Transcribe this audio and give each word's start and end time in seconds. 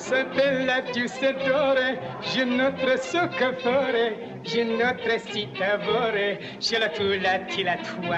Ce 0.00 0.24
bel 0.34 0.66
se 1.08 1.32
dore, 1.44 1.98
je 2.22 2.42
notre 2.44 2.98
ce 3.02 3.18
que 3.36 3.52
ferai, 3.62 4.16
je 4.42 4.62
notre 4.62 5.20
si 5.30 5.46
t'avore, 5.58 6.38
je 6.58 6.78
la 6.78 6.88
toulati 6.88 7.62
la 7.62 7.76
toi. 7.76 8.16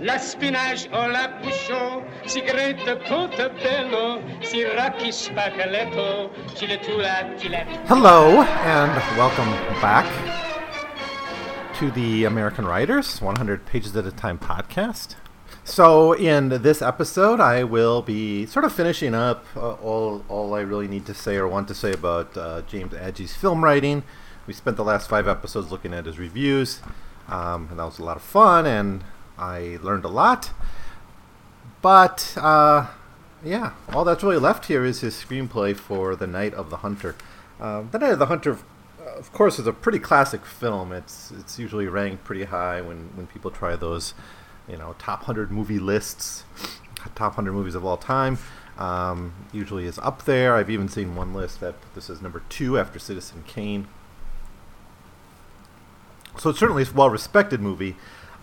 La 0.00 0.18
spinage 0.18 0.88
la 0.90 1.28
bouchon, 1.42 2.02
si 2.24 2.40
grette 2.40 2.94
pote 3.08 3.50
bello, 3.62 4.22
si 4.40 4.64
raki 4.64 5.12
spacaletto, 5.12 6.30
je 6.56 6.66
la 6.66 6.76
toulati 6.78 7.48
la 7.50 7.64
Hello 7.88 8.40
and 8.64 8.92
welcome 9.18 9.52
back. 9.82 10.47
To 11.78 11.92
the 11.92 12.24
American 12.24 12.66
Writers 12.66 13.22
100 13.22 13.64
Pages 13.64 13.94
at 13.94 14.04
a 14.04 14.10
Time 14.10 14.36
podcast. 14.36 15.14
So, 15.62 16.12
in 16.12 16.48
this 16.48 16.82
episode, 16.82 17.38
I 17.38 17.62
will 17.62 18.02
be 18.02 18.46
sort 18.46 18.64
of 18.64 18.72
finishing 18.72 19.14
up 19.14 19.44
uh, 19.56 19.74
all, 19.74 20.24
all 20.28 20.54
I 20.54 20.62
really 20.62 20.88
need 20.88 21.06
to 21.06 21.14
say 21.14 21.36
or 21.36 21.46
want 21.46 21.68
to 21.68 21.76
say 21.76 21.92
about 21.92 22.36
uh, 22.36 22.62
James 22.62 22.94
Agee's 22.94 23.36
film 23.36 23.62
writing. 23.62 24.02
We 24.48 24.54
spent 24.54 24.76
the 24.76 24.82
last 24.82 25.08
five 25.08 25.28
episodes 25.28 25.70
looking 25.70 25.94
at 25.94 26.06
his 26.06 26.18
reviews, 26.18 26.80
um, 27.28 27.68
and 27.70 27.78
that 27.78 27.84
was 27.84 28.00
a 28.00 28.04
lot 28.04 28.16
of 28.16 28.24
fun, 28.24 28.66
and 28.66 29.04
I 29.38 29.78
learned 29.80 30.04
a 30.04 30.08
lot. 30.08 30.50
But, 31.80 32.34
uh, 32.38 32.88
yeah, 33.44 33.74
all 33.92 34.02
that's 34.02 34.24
really 34.24 34.38
left 34.38 34.66
here 34.66 34.84
is 34.84 35.02
his 35.02 35.14
screenplay 35.14 35.76
for 35.76 36.16
The 36.16 36.26
Night 36.26 36.54
of 36.54 36.70
the 36.70 36.78
Hunter. 36.78 37.14
Uh, 37.60 37.84
the 37.88 38.00
Night 38.00 38.14
of 38.14 38.18
the 38.18 38.26
Hunter 38.26 38.58
of 39.18 39.32
course, 39.32 39.58
it's 39.58 39.68
a 39.68 39.72
pretty 39.72 39.98
classic 39.98 40.46
film. 40.46 40.92
It's 40.92 41.30
it's 41.30 41.58
usually 41.58 41.86
ranked 41.86 42.24
pretty 42.24 42.44
high 42.44 42.80
when, 42.80 43.10
when 43.14 43.26
people 43.26 43.50
try 43.50 43.76
those, 43.76 44.14
you 44.68 44.76
know, 44.76 44.94
top 44.98 45.24
hundred 45.24 45.50
movie 45.50 45.78
lists, 45.78 46.44
top 47.14 47.34
hundred 47.34 47.52
movies 47.52 47.74
of 47.74 47.84
all 47.84 47.96
time. 47.96 48.38
Um, 48.78 49.34
usually 49.52 49.86
is 49.86 49.98
up 49.98 50.24
there. 50.24 50.54
I've 50.54 50.70
even 50.70 50.88
seen 50.88 51.16
one 51.16 51.34
list 51.34 51.60
that 51.60 51.74
this 51.94 52.08
as 52.08 52.22
number 52.22 52.42
two 52.48 52.78
after 52.78 52.98
Citizen 52.98 53.42
Kane. 53.46 53.88
So 56.38 56.50
it's 56.50 56.60
certainly 56.60 56.84
a 56.84 56.92
well 56.94 57.10
respected 57.10 57.60
movie. 57.60 57.96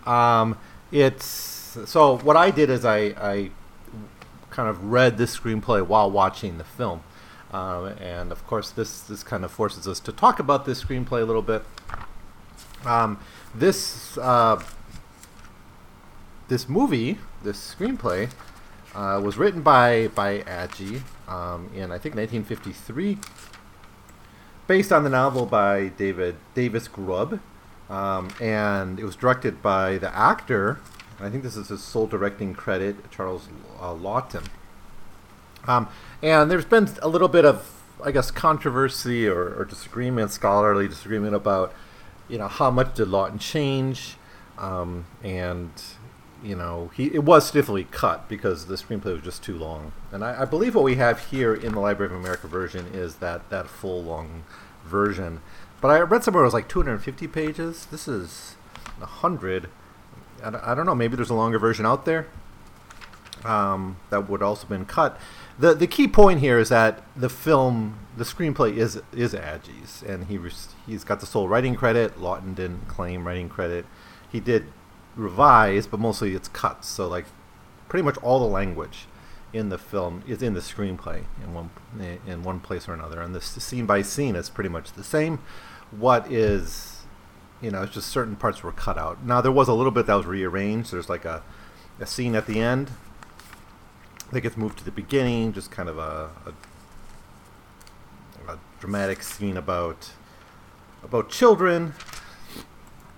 Um, 0.04 0.58
it's 0.92 1.24
so 1.86 2.18
what 2.18 2.36
I 2.36 2.50
did 2.50 2.70
is 2.70 2.84
I, 2.84 2.98
I 2.98 3.50
kind 4.50 4.68
of 4.68 4.84
read 4.84 5.18
this 5.18 5.38
screenplay 5.38 5.86
while 5.86 6.10
watching 6.10 6.58
the 6.58 6.64
film. 6.64 7.02
Um, 7.52 7.86
and 8.00 8.32
of 8.32 8.46
course, 8.46 8.70
this 8.70 9.00
this 9.00 9.22
kind 9.22 9.44
of 9.44 9.50
forces 9.50 9.86
us 9.86 10.00
to 10.00 10.12
talk 10.12 10.38
about 10.38 10.64
this 10.64 10.82
screenplay 10.82 11.22
a 11.22 11.24
little 11.24 11.42
bit. 11.42 11.62
Um, 12.84 13.18
this 13.54 14.18
uh, 14.18 14.62
this 16.48 16.68
movie, 16.68 17.18
this 17.42 17.74
screenplay, 17.74 18.30
uh, 18.94 19.20
was 19.22 19.36
written 19.36 19.62
by 19.62 20.08
by 20.08 20.40
Agee 20.40 21.02
um, 21.28 21.70
in 21.74 21.92
I 21.92 21.98
think 21.98 22.14
1953, 22.14 23.18
based 24.66 24.92
on 24.92 25.04
the 25.04 25.10
novel 25.10 25.46
by 25.46 25.88
David 25.88 26.36
Davis 26.54 26.88
Grubb, 26.88 27.40
um, 27.88 28.30
and 28.40 28.98
it 28.98 29.04
was 29.04 29.16
directed 29.16 29.62
by 29.62 29.98
the 29.98 30.14
actor. 30.16 30.80
I 31.18 31.30
think 31.30 31.42
this 31.42 31.56
is 31.56 31.68
his 31.68 31.82
sole 31.82 32.06
directing 32.06 32.54
credit, 32.54 33.10
Charles 33.10 33.48
uh, 33.80 33.94
Laughton. 33.94 34.46
Um, 35.68 35.88
and 36.22 36.50
there's 36.50 36.64
been 36.64 36.88
a 37.02 37.08
little 37.08 37.28
bit 37.28 37.44
of, 37.44 37.82
I 38.02 38.10
guess, 38.10 38.30
controversy 38.30 39.26
or, 39.26 39.54
or 39.54 39.64
disagreement, 39.64 40.30
scholarly 40.30 40.88
disagreement 40.88 41.34
about, 41.34 41.72
you 42.28 42.38
know, 42.38 42.48
how 42.48 42.70
much 42.70 42.94
did 42.94 43.08
Laughton 43.08 43.40
change, 43.40 44.16
um, 44.58 45.06
and 45.22 45.70
you 46.42 46.54
know, 46.54 46.90
he 46.94 47.06
it 47.06 47.24
was 47.24 47.46
stiffly 47.46 47.84
cut 47.84 48.28
because 48.28 48.66
the 48.66 48.74
screenplay 48.74 49.14
was 49.14 49.22
just 49.22 49.42
too 49.42 49.56
long. 49.56 49.92
And 50.12 50.24
I, 50.24 50.42
I, 50.42 50.44
believe 50.44 50.74
what 50.74 50.84
we 50.84 50.96
have 50.96 51.30
here 51.30 51.54
in 51.54 51.72
the 51.72 51.80
Library 51.80 52.12
of 52.12 52.18
America 52.18 52.46
version 52.46 52.86
is 52.92 53.16
that 53.16 53.48
that 53.50 53.68
full 53.68 54.02
long 54.02 54.44
version. 54.84 55.40
But 55.80 55.88
I 55.88 56.00
read 56.00 56.24
somewhere 56.24 56.42
it 56.42 56.46
was 56.46 56.54
like 56.54 56.68
250 56.68 57.26
pages. 57.28 57.86
This 57.86 58.06
is 58.06 58.56
100. 58.98 59.70
I, 60.42 60.72
I 60.72 60.74
don't 60.74 60.86
know. 60.86 60.94
Maybe 60.94 61.16
there's 61.16 61.30
a 61.30 61.34
longer 61.34 61.58
version 61.58 61.86
out 61.86 62.04
there 62.04 62.26
um, 63.46 63.96
that 64.10 64.28
would 64.28 64.42
also 64.42 64.66
been 64.66 64.84
cut 64.84 65.18
the 65.58 65.74
the 65.74 65.86
key 65.86 66.06
point 66.08 66.40
here 66.40 66.58
is 66.58 66.68
that 66.68 67.02
the 67.16 67.28
film, 67.28 67.98
the 68.16 68.24
screenplay 68.24 68.76
is 68.76 69.00
is 69.12 69.32
Agee's, 69.32 70.02
and 70.02 70.26
he 70.26 70.38
he's 70.86 71.04
got 71.04 71.20
the 71.20 71.26
sole 71.26 71.48
writing 71.48 71.74
credit. 71.74 72.18
Laughton 72.18 72.54
didn't 72.54 72.88
claim 72.88 73.26
writing 73.26 73.48
credit. 73.48 73.86
He 74.30 74.40
did 74.40 74.66
revise, 75.14 75.86
but 75.86 75.98
mostly 75.98 76.34
it's 76.34 76.48
cuts. 76.48 76.88
So 76.88 77.08
like, 77.08 77.24
pretty 77.88 78.04
much 78.04 78.18
all 78.18 78.38
the 78.38 78.46
language 78.46 79.06
in 79.52 79.70
the 79.70 79.78
film 79.78 80.22
is 80.26 80.42
in 80.42 80.52
the 80.52 80.60
screenplay 80.60 81.24
in 81.42 81.54
one 81.54 81.70
in 82.26 82.42
one 82.42 82.60
place 82.60 82.86
or 82.88 82.92
another, 82.92 83.22
and 83.22 83.34
this 83.34 83.46
scene 83.46 83.86
by 83.86 84.02
scene 84.02 84.36
is 84.36 84.50
pretty 84.50 84.70
much 84.70 84.92
the 84.92 85.04
same. 85.04 85.38
What 85.90 86.30
is, 86.30 87.04
you 87.62 87.70
know, 87.70 87.84
it's 87.84 87.94
just 87.94 88.08
certain 88.08 88.36
parts 88.36 88.62
were 88.62 88.72
cut 88.72 88.98
out. 88.98 89.24
Now 89.24 89.40
there 89.40 89.52
was 89.52 89.68
a 89.68 89.72
little 89.72 89.92
bit 89.92 90.04
that 90.06 90.14
was 90.14 90.26
rearranged. 90.26 90.92
There's 90.92 91.08
like 91.08 91.24
a 91.24 91.42
a 91.98 92.04
scene 92.04 92.34
at 92.34 92.46
the 92.46 92.60
end 92.60 92.90
that 94.32 94.40
gets 94.40 94.56
moved 94.56 94.78
to 94.78 94.84
the 94.84 94.90
beginning, 94.90 95.52
just 95.52 95.70
kind 95.70 95.88
of 95.88 95.98
a, 95.98 96.30
a, 98.46 98.52
a 98.52 98.58
dramatic 98.80 99.22
scene 99.22 99.56
about 99.56 100.10
about 101.02 101.30
children 101.30 101.94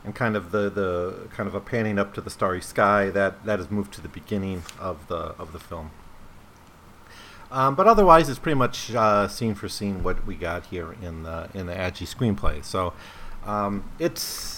and 0.04 0.14
kind 0.14 0.36
of 0.36 0.52
the, 0.52 0.68
the 0.70 1.28
kind 1.34 1.48
of 1.48 1.54
a 1.54 1.60
panning 1.60 1.98
up 1.98 2.14
to 2.14 2.20
the 2.20 2.30
starry 2.30 2.60
sky 2.60 3.10
that 3.10 3.44
that 3.44 3.60
is 3.60 3.70
moved 3.70 3.92
to 3.94 4.00
the 4.00 4.08
beginning 4.08 4.62
of 4.78 5.08
the 5.08 5.34
of 5.38 5.52
the 5.52 5.58
film. 5.58 5.90
Um, 7.50 7.74
but 7.74 7.86
otherwise, 7.86 8.28
it's 8.28 8.38
pretty 8.38 8.58
much 8.58 8.94
uh, 8.94 9.26
scene 9.26 9.54
for 9.54 9.68
scene 9.68 10.02
what 10.02 10.26
we 10.26 10.34
got 10.34 10.66
here 10.66 10.94
in 11.02 11.22
the 11.22 11.48
in 11.54 11.66
the 11.66 11.74
Agee 11.74 12.06
screenplay. 12.06 12.62
So 12.62 12.92
um, 13.46 13.90
it's 13.98 14.57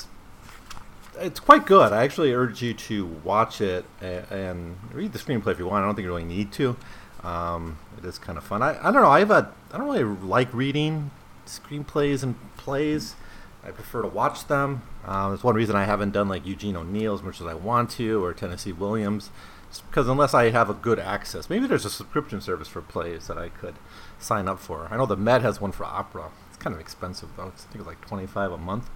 it's 1.18 1.40
quite 1.40 1.66
good. 1.66 1.92
I 1.92 2.04
actually 2.04 2.32
urge 2.32 2.62
you 2.62 2.74
to 2.74 3.06
watch 3.24 3.60
it 3.60 3.84
and, 4.00 4.76
read 4.92 5.12
the 5.12 5.18
screenplay 5.18 5.52
if 5.52 5.58
you 5.58 5.66
want. 5.66 5.82
I 5.82 5.86
don't 5.86 5.94
think 5.94 6.04
you 6.04 6.10
really 6.10 6.24
need 6.24 6.52
to. 6.52 6.76
Um, 7.22 7.78
it 7.98 8.04
is 8.04 8.18
kind 8.18 8.38
of 8.38 8.44
fun. 8.44 8.62
I, 8.62 8.78
I 8.78 8.90
don't 8.90 9.02
know. 9.02 9.10
I 9.10 9.18
have 9.20 9.30
a 9.30 9.52
I 9.72 9.78
don't 9.78 9.86
really 9.86 10.04
like 10.04 10.52
reading 10.54 11.10
screenplays 11.46 12.22
and 12.22 12.34
plays. 12.56 13.14
I 13.62 13.70
prefer 13.70 14.00
to 14.02 14.08
watch 14.08 14.46
them. 14.46 14.82
Um, 15.04 15.32
that's 15.32 15.44
one 15.44 15.54
reason 15.54 15.76
I 15.76 15.84
haven't 15.84 16.12
done 16.12 16.28
like 16.28 16.46
Eugene 16.46 16.76
O'Neill 16.76 17.14
as 17.14 17.22
much 17.22 17.40
as 17.40 17.46
I 17.46 17.54
want 17.54 17.90
to, 17.92 18.24
or 18.24 18.32
Tennessee 18.32 18.72
Williams, 18.72 19.30
it's 19.68 19.82
because 19.82 20.08
unless 20.08 20.34
I 20.34 20.50
have 20.50 20.68
a 20.68 20.74
good 20.74 20.98
access, 20.98 21.48
maybe 21.48 21.66
there's 21.66 21.84
a 21.84 21.90
subscription 21.90 22.40
service 22.40 22.68
for 22.68 22.80
plays 22.82 23.28
that 23.28 23.38
I 23.38 23.50
could 23.50 23.74
sign 24.18 24.48
up 24.48 24.58
for. 24.58 24.88
I 24.90 24.96
know 24.96 25.06
the 25.06 25.16
Met 25.16 25.42
has 25.42 25.60
one 25.60 25.72
for 25.72 25.84
opera. 25.84 26.30
It's 26.48 26.56
kind 26.56 26.74
of 26.74 26.80
expensive 26.80 27.28
though. 27.36 27.48
It's, 27.48 27.66
I 27.66 27.72
think 27.72 27.76
it's 27.80 27.86
like 27.86 28.00
twenty 28.00 28.26
five 28.26 28.50
a 28.50 28.58
month. 28.58 28.90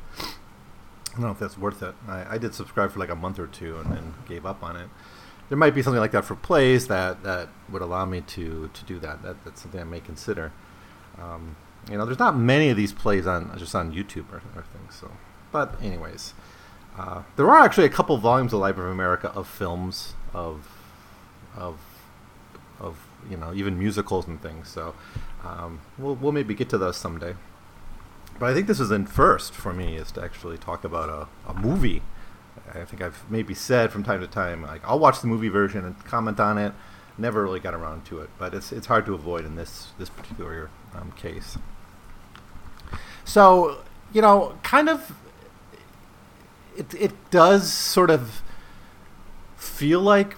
I 1.14 1.16
don't 1.18 1.26
know 1.26 1.30
if 1.30 1.38
that's 1.38 1.56
worth 1.56 1.82
it. 1.82 1.94
I, 2.08 2.34
I 2.34 2.38
did 2.38 2.54
subscribe 2.54 2.90
for 2.90 2.98
like 2.98 3.08
a 3.08 3.14
month 3.14 3.38
or 3.38 3.46
two 3.46 3.78
and 3.78 3.92
then 3.92 4.14
gave 4.28 4.44
up 4.44 4.64
on 4.64 4.76
it. 4.76 4.88
There 5.48 5.56
might 5.56 5.74
be 5.74 5.82
something 5.82 6.00
like 6.00 6.10
that 6.10 6.24
for 6.24 6.34
plays 6.34 6.88
that, 6.88 7.22
that 7.22 7.48
would 7.70 7.82
allow 7.82 8.04
me 8.04 8.20
to, 8.22 8.68
to 8.72 8.84
do 8.84 8.98
that. 8.98 9.22
that. 9.22 9.44
That's 9.44 9.62
something 9.62 9.80
I 9.80 9.84
may 9.84 10.00
consider. 10.00 10.52
Um, 11.20 11.56
you 11.88 11.96
know, 11.96 12.04
there's 12.04 12.18
not 12.18 12.36
many 12.36 12.68
of 12.70 12.76
these 12.76 12.92
plays 12.92 13.26
on 13.26 13.56
just 13.58 13.74
on 13.74 13.92
YouTube 13.92 14.32
or, 14.32 14.42
or 14.56 14.64
things. 14.72 14.96
So, 15.00 15.12
but 15.52 15.80
anyways, 15.80 16.34
uh, 16.98 17.22
there 17.36 17.48
are 17.48 17.60
actually 17.60 17.86
a 17.86 17.90
couple 17.90 18.16
volumes 18.16 18.52
of 18.52 18.60
Library 18.60 18.90
of 18.90 18.94
America 18.94 19.30
of 19.34 19.46
films 19.46 20.14
of 20.32 20.66
of 21.56 21.78
of 22.80 23.06
you 23.30 23.36
know 23.36 23.52
even 23.54 23.78
musicals 23.78 24.26
and 24.26 24.40
things. 24.40 24.68
So 24.68 24.94
um, 25.44 25.80
we'll 25.98 26.14
we'll 26.14 26.32
maybe 26.32 26.54
get 26.54 26.68
to 26.70 26.78
those 26.78 26.96
someday. 26.96 27.34
But 28.38 28.50
I 28.50 28.54
think 28.54 28.66
this 28.66 28.80
is 28.80 28.90
in 28.90 29.06
first 29.06 29.54
for 29.54 29.72
me 29.72 29.96
is 29.96 30.10
to 30.12 30.22
actually 30.22 30.58
talk 30.58 30.84
about 30.84 31.08
a, 31.08 31.50
a 31.50 31.54
movie. 31.54 32.02
I 32.74 32.84
think 32.84 33.02
I've 33.02 33.24
maybe 33.30 33.54
said 33.54 33.92
from 33.92 34.02
time 34.02 34.20
to 34.20 34.26
time, 34.26 34.62
like 34.62 34.82
I'll 34.84 34.98
watch 34.98 35.20
the 35.20 35.26
movie 35.26 35.48
version 35.48 35.84
and 35.84 35.98
comment 36.04 36.40
on 36.40 36.58
it. 36.58 36.72
Never 37.16 37.42
really 37.44 37.60
got 37.60 37.74
around 37.74 38.04
to 38.06 38.18
it, 38.20 38.30
but 38.38 38.54
it's 38.54 38.72
it's 38.72 38.88
hard 38.88 39.06
to 39.06 39.14
avoid 39.14 39.44
in 39.44 39.54
this 39.54 39.92
this 39.98 40.10
particular 40.10 40.70
um, 40.94 41.12
case. 41.12 41.56
So 43.24 43.82
you 44.12 44.20
know, 44.20 44.58
kind 44.62 44.88
of, 44.88 45.14
it 46.76 46.92
it 46.94 47.30
does 47.30 47.72
sort 47.72 48.10
of 48.10 48.42
feel 49.56 50.00
like 50.00 50.34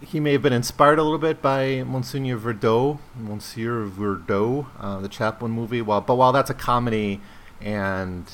he 0.00 0.20
may 0.20 0.32
have 0.32 0.42
been 0.42 0.52
inspired 0.52 0.98
a 0.98 1.02
little 1.02 1.18
bit 1.18 1.42
by 1.42 1.82
Monsieur 1.82 2.36
Verdoux, 2.36 2.98
Monsieur 3.16 3.86
Verdoux, 3.86 4.66
uh, 4.78 5.00
the 5.00 5.08
Chaplin 5.08 5.50
movie. 5.50 5.82
While, 5.82 6.00
but 6.00 6.16
while 6.16 6.32
that's 6.32 6.50
a 6.50 6.54
comedy 6.54 7.20
and 7.60 8.30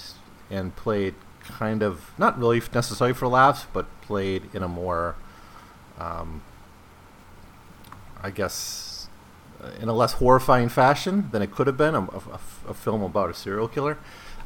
and 0.50 0.74
played 0.76 1.14
kind 1.40 1.82
of 1.82 2.12
not 2.18 2.38
really 2.38 2.62
necessarily 2.72 3.14
for 3.14 3.26
laughs, 3.26 3.66
but 3.72 3.86
played 4.02 4.42
in 4.54 4.62
a 4.62 4.68
more, 4.68 5.16
um, 5.98 6.42
I 8.22 8.30
guess, 8.30 9.08
uh, 9.62 9.70
in 9.80 9.88
a 9.88 9.92
less 9.92 10.14
horrifying 10.14 10.68
fashion 10.68 11.28
than 11.32 11.42
it 11.42 11.50
could 11.50 11.66
have 11.66 11.76
been 11.76 11.94
a, 11.94 12.02
a, 12.02 12.40
a 12.68 12.74
film 12.74 13.02
about 13.02 13.30
a 13.30 13.34
serial 13.34 13.66
killer. 13.66 13.98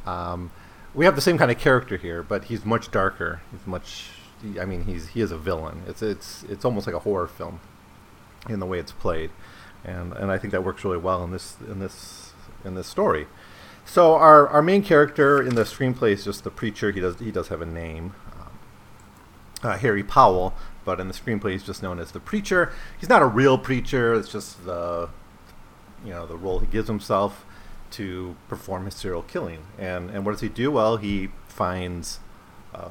Um, 0.05 0.51
we 0.93 1.05
have 1.05 1.15
the 1.15 1.21
same 1.21 1.37
kind 1.37 1.51
of 1.51 1.59
character 1.59 1.97
here, 1.97 2.23
but 2.23 2.45
he's 2.45 2.65
much 2.65 2.91
darker. 2.91 3.41
He's 3.51 3.65
much 3.67 4.09
I 4.59 4.65
mean, 4.65 4.85
he's 4.85 5.09
he 5.09 5.21
is 5.21 5.31
a 5.31 5.37
villain. 5.37 5.83
It's 5.87 6.01
it's 6.01 6.43
it's 6.43 6.65
almost 6.65 6.87
like 6.87 6.95
a 6.95 6.99
horror 6.99 7.27
film 7.27 7.59
in 8.49 8.59
the 8.59 8.65
way 8.65 8.79
it's 8.79 8.91
played, 8.91 9.31
and 9.83 10.13
and 10.13 10.31
I 10.31 10.37
think 10.37 10.51
that 10.51 10.63
works 10.63 10.83
really 10.83 10.97
well 10.97 11.23
in 11.23 11.31
this 11.31 11.57
in 11.67 11.79
this 11.79 12.33
in 12.63 12.75
this 12.75 12.87
story. 12.87 13.27
So 13.85 14.13
our, 14.15 14.47
our 14.47 14.61
main 14.61 14.83
character 14.83 15.41
in 15.41 15.55
the 15.55 15.63
screenplay 15.63 16.11
is 16.11 16.23
just 16.23 16.43
the 16.43 16.51
preacher. 16.51 16.91
He 16.91 16.99
does 16.99 17.19
he 17.19 17.31
does 17.31 17.47
have 17.49 17.61
a 17.61 17.65
name, 17.65 18.13
um, 18.39 18.49
uh, 19.63 19.77
Harry 19.77 20.03
Powell, 20.03 20.53
but 20.85 20.99
in 20.99 21.07
the 21.07 21.13
screenplay 21.13 21.53
he's 21.53 21.63
just 21.63 21.83
known 21.83 21.99
as 21.99 22.11
the 22.11 22.19
preacher. 22.19 22.71
He's 22.99 23.09
not 23.09 23.21
a 23.21 23.27
real 23.27 23.57
preacher. 23.57 24.13
It's 24.13 24.29
just 24.31 24.65
the 24.65 25.09
you 26.05 26.11
know 26.11 26.25
the 26.25 26.37
role 26.37 26.59
he 26.59 26.67
gives 26.67 26.87
himself 26.87 27.45
to 27.91 28.35
perform 28.47 28.85
his 28.85 28.95
serial 28.95 29.23
killing. 29.23 29.63
And 29.77 30.09
and 30.09 30.25
what 30.25 30.33
does 30.33 30.41
he 30.41 30.49
do? 30.49 30.71
Well, 30.71 30.97
he 30.97 31.29
finds 31.47 32.19
uh, 32.73 32.89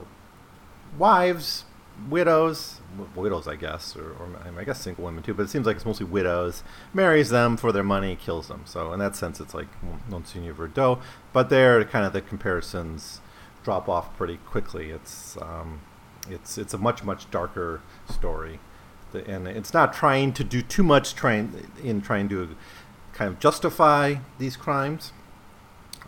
wives, 0.99 1.65
widows, 2.09 2.81
widows, 3.15 3.47
I 3.47 3.57
guess, 3.57 3.97
or, 3.97 4.11
or, 4.13 4.29
I 4.59 4.65
guess 4.65 4.81
single 4.81 5.05
women 5.05 5.23
too. 5.23 5.35
But 5.35 5.45
it 5.45 5.51
seems 5.51 5.67
like 5.67 5.77
it's 5.77 5.87
mostly 5.87 6.07
widows. 6.07 6.63
Marries 6.93 7.31
them 7.31 7.57
for 7.57 7.73
their 7.73 7.85
money, 7.85 8.17
kills 8.17 8.49
them. 8.49 8.63
So 8.65 8.93
in 8.93 8.99
that 9.01 9.17
sense, 9.17 9.41
it's 9.41 9.55
like 9.55 9.69
Monsignor 10.09 10.55
Verdoux. 10.55 11.01
But 11.33 11.51
there, 11.51 11.83
kind 11.85 12.05
of 12.05 12.13
the 12.13 12.21
comparisons 12.21 13.21
drop 13.63 13.89
off 13.89 14.17
pretty 14.17 14.39
quickly. 14.39 14.91
It's 14.91 15.37
um, 15.41 15.81
it's 16.29 16.59
it's 16.59 16.75
a 16.75 16.79
much 16.79 17.05
much 17.05 17.31
darker 17.31 17.81
story, 18.09 18.61
and 19.27 19.47
it's 19.47 19.75
not 19.75 19.93
trying 19.93 20.33
to 20.35 20.45
do 20.45 20.63
too 20.63 20.83
much 20.83 21.15
trying 21.15 21.69
in 21.83 22.01
trying 22.01 22.29
to 22.31 22.57
kind 23.13 23.33
of 23.33 23.39
justify 23.39 24.17
these 24.39 24.57
crimes. 24.57 25.13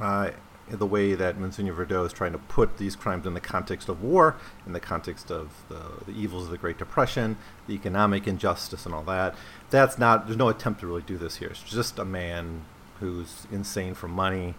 Uh, 0.01 0.31
the 0.79 0.87
way 0.87 1.15
that 1.15 1.39
Monsignor 1.39 1.75
Verdoux 1.75 2.07
is 2.07 2.13
trying 2.13 2.33
to 2.33 2.39
put 2.39 2.79
these 2.79 2.97
crimes 2.97 3.27
in 3.27 3.35
the 3.35 3.41
context 3.41 3.89
of 3.89 4.03
war, 4.03 4.37
in 4.67 4.73
the 4.73 4.81
context 4.81 5.31
of 5.31 5.51
the, 5.69 5.83
the, 6.07 6.19
evils 6.19 6.45
of 6.45 6.51
the 6.51 6.59
Great 6.59 6.79
Depression, 6.79 7.37
the 7.67 7.75
economic 7.75 8.27
injustice, 8.27 8.87
and 8.87 8.95
all 8.95 9.03
that. 9.05 9.35
That's 9.71 9.99
not. 9.99 10.27
There's 10.27 10.39
no 10.39 10.49
attempt 10.49 10.81
to 10.81 10.87
really 10.87 11.03
do 11.03 11.19
this 11.19 11.37
here. 11.37 11.49
It's 11.49 11.63
just 11.63 11.99
a 11.99 12.05
man 12.05 12.65
who's 13.01 13.47
insane 13.53 13.95
for 13.95 14.09
money, 14.09 14.55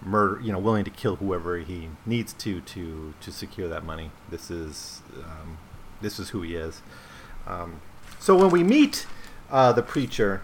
murder. 0.00 0.40
You 0.40 0.52
know, 0.52 0.58
willing 0.58 0.84
to 0.84 0.90
kill 0.90 1.16
whoever 1.16 1.58
he 1.58 1.88
needs 2.06 2.32
to 2.34 2.60
to 2.60 3.14
to 3.20 3.32
secure 3.32 3.68
that 3.68 3.84
money. 3.84 4.10
This 4.30 4.50
is 4.50 5.02
um, 5.16 5.58
this 6.00 6.18
is 6.18 6.30
who 6.30 6.42
he 6.42 6.54
is. 6.54 6.82
Um, 7.46 7.80
so 8.20 8.36
when 8.36 8.50
we 8.50 8.62
meet 8.62 9.06
uh, 9.50 9.72
the 9.72 9.82
preacher, 9.82 10.42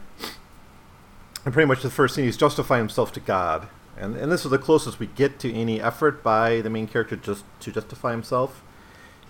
and 1.44 1.52
pretty 1.52 1.66
much 1.68 1.82
the 1.82 1.90
first 1.90 2.16
thing 2.16 2.24
he's 2.24 2.36
justifying 2.36 2.80
himself 2.80 3.12
to 3.12 3.20
God 3.20 3.68
and 3.98 4.16
and 4.16 4.30
this 4.30 4.44
is 4.44 4.50
the 4.50 4.58
closest 4.58 4.98
we 4.98 5.06
get 5.06 5.38
to 5.40 5.52
any 5.52 5.80
effort 5.80 6.22
by 6.22 6.60
the 6.60 6.70
main 6.70 6.86
character 6.86 7.16
just 7.16 7.44
to 7.60 7.72
justify 7.72 8.10
himself. 8.10 8.62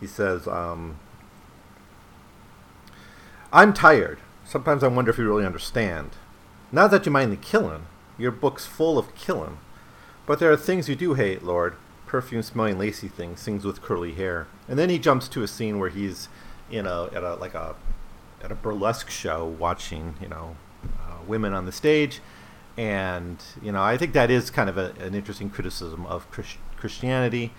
He 0.01 0.07
says, 0.07 0.47
um, 0.49 0.99
"I'm 3.53 3.73
tired. 3.73 4.19
Sometimes 4.45 4.83
I 4.83 4.89
wonder 4.89 5.11
if 5.11 5.19
you 5.19 5.27
really 5.27 5.47
understand. 5.47 6.11
Not 6.73 6.91
that 6.91 7.07
you 7.07 7.13
mind 7.13 7.33
the 7.33 7.37
killing. 7.37 7.87
Your 8.19 8.31
book's 8.31 8.67
full 8.67 8.99
of 8.99 9.15
killing, 9.15 9.59
but 10.27 10.39
there 10.39 10.53
are 10.53 10.57
things 10.57 10.89
you 10.89 10.97
do 10.97 11.15
hate, 11.15 11.43
Lord. 11.43 11.77
Perfume-smelling, 12.07 12.79
lacy 12.79 13.09
things, 13.09 13.43
things 13.43 13.65
with 13.65 13.83
curly 13.83 14.15
hair." 14.15 14.47
And 14.69 14.79
then 14.79 14.91
he 14.91 14.99
jumps 14.99 15.29
to 15.29 15.43
a 15.43 15.49
scene 15.49 15.79
where 15.79 15.91
he's 15.91 16.29
you 16.71 16.83
know, 16.83 17.09
at 17.13 17.23
a 17.23 17.35
like 17.35 17.55
a 17.55 17.75
at 18.43 18.51
a 18.53 18.55
burlesque 18.55 19.11
show 19.11 19.45
watching 19.45 20.15
you 20.21 20.29
know 20.29 20.57
uh, 21.01 21.17
women 21.27 21.55
on 21.55 21.67
the 21.67 21.73
stage 21.73 22.21
and 22.77 23.43
you 23.63 23.73
know 23.73 23.83
I 23.83 23.97
think 23.97 24.13
that 24.15 24.31
is 24.31 24.51
kind 24.51 24.69
of 24.69 24.77
a, 24.77 24.93
an 25.01 25.15
interesting 25.15 25.51
criticism 25.51 26.07
of 26.07 26.31
Christ- 26.31 26.59
Christianity 26.77 27.53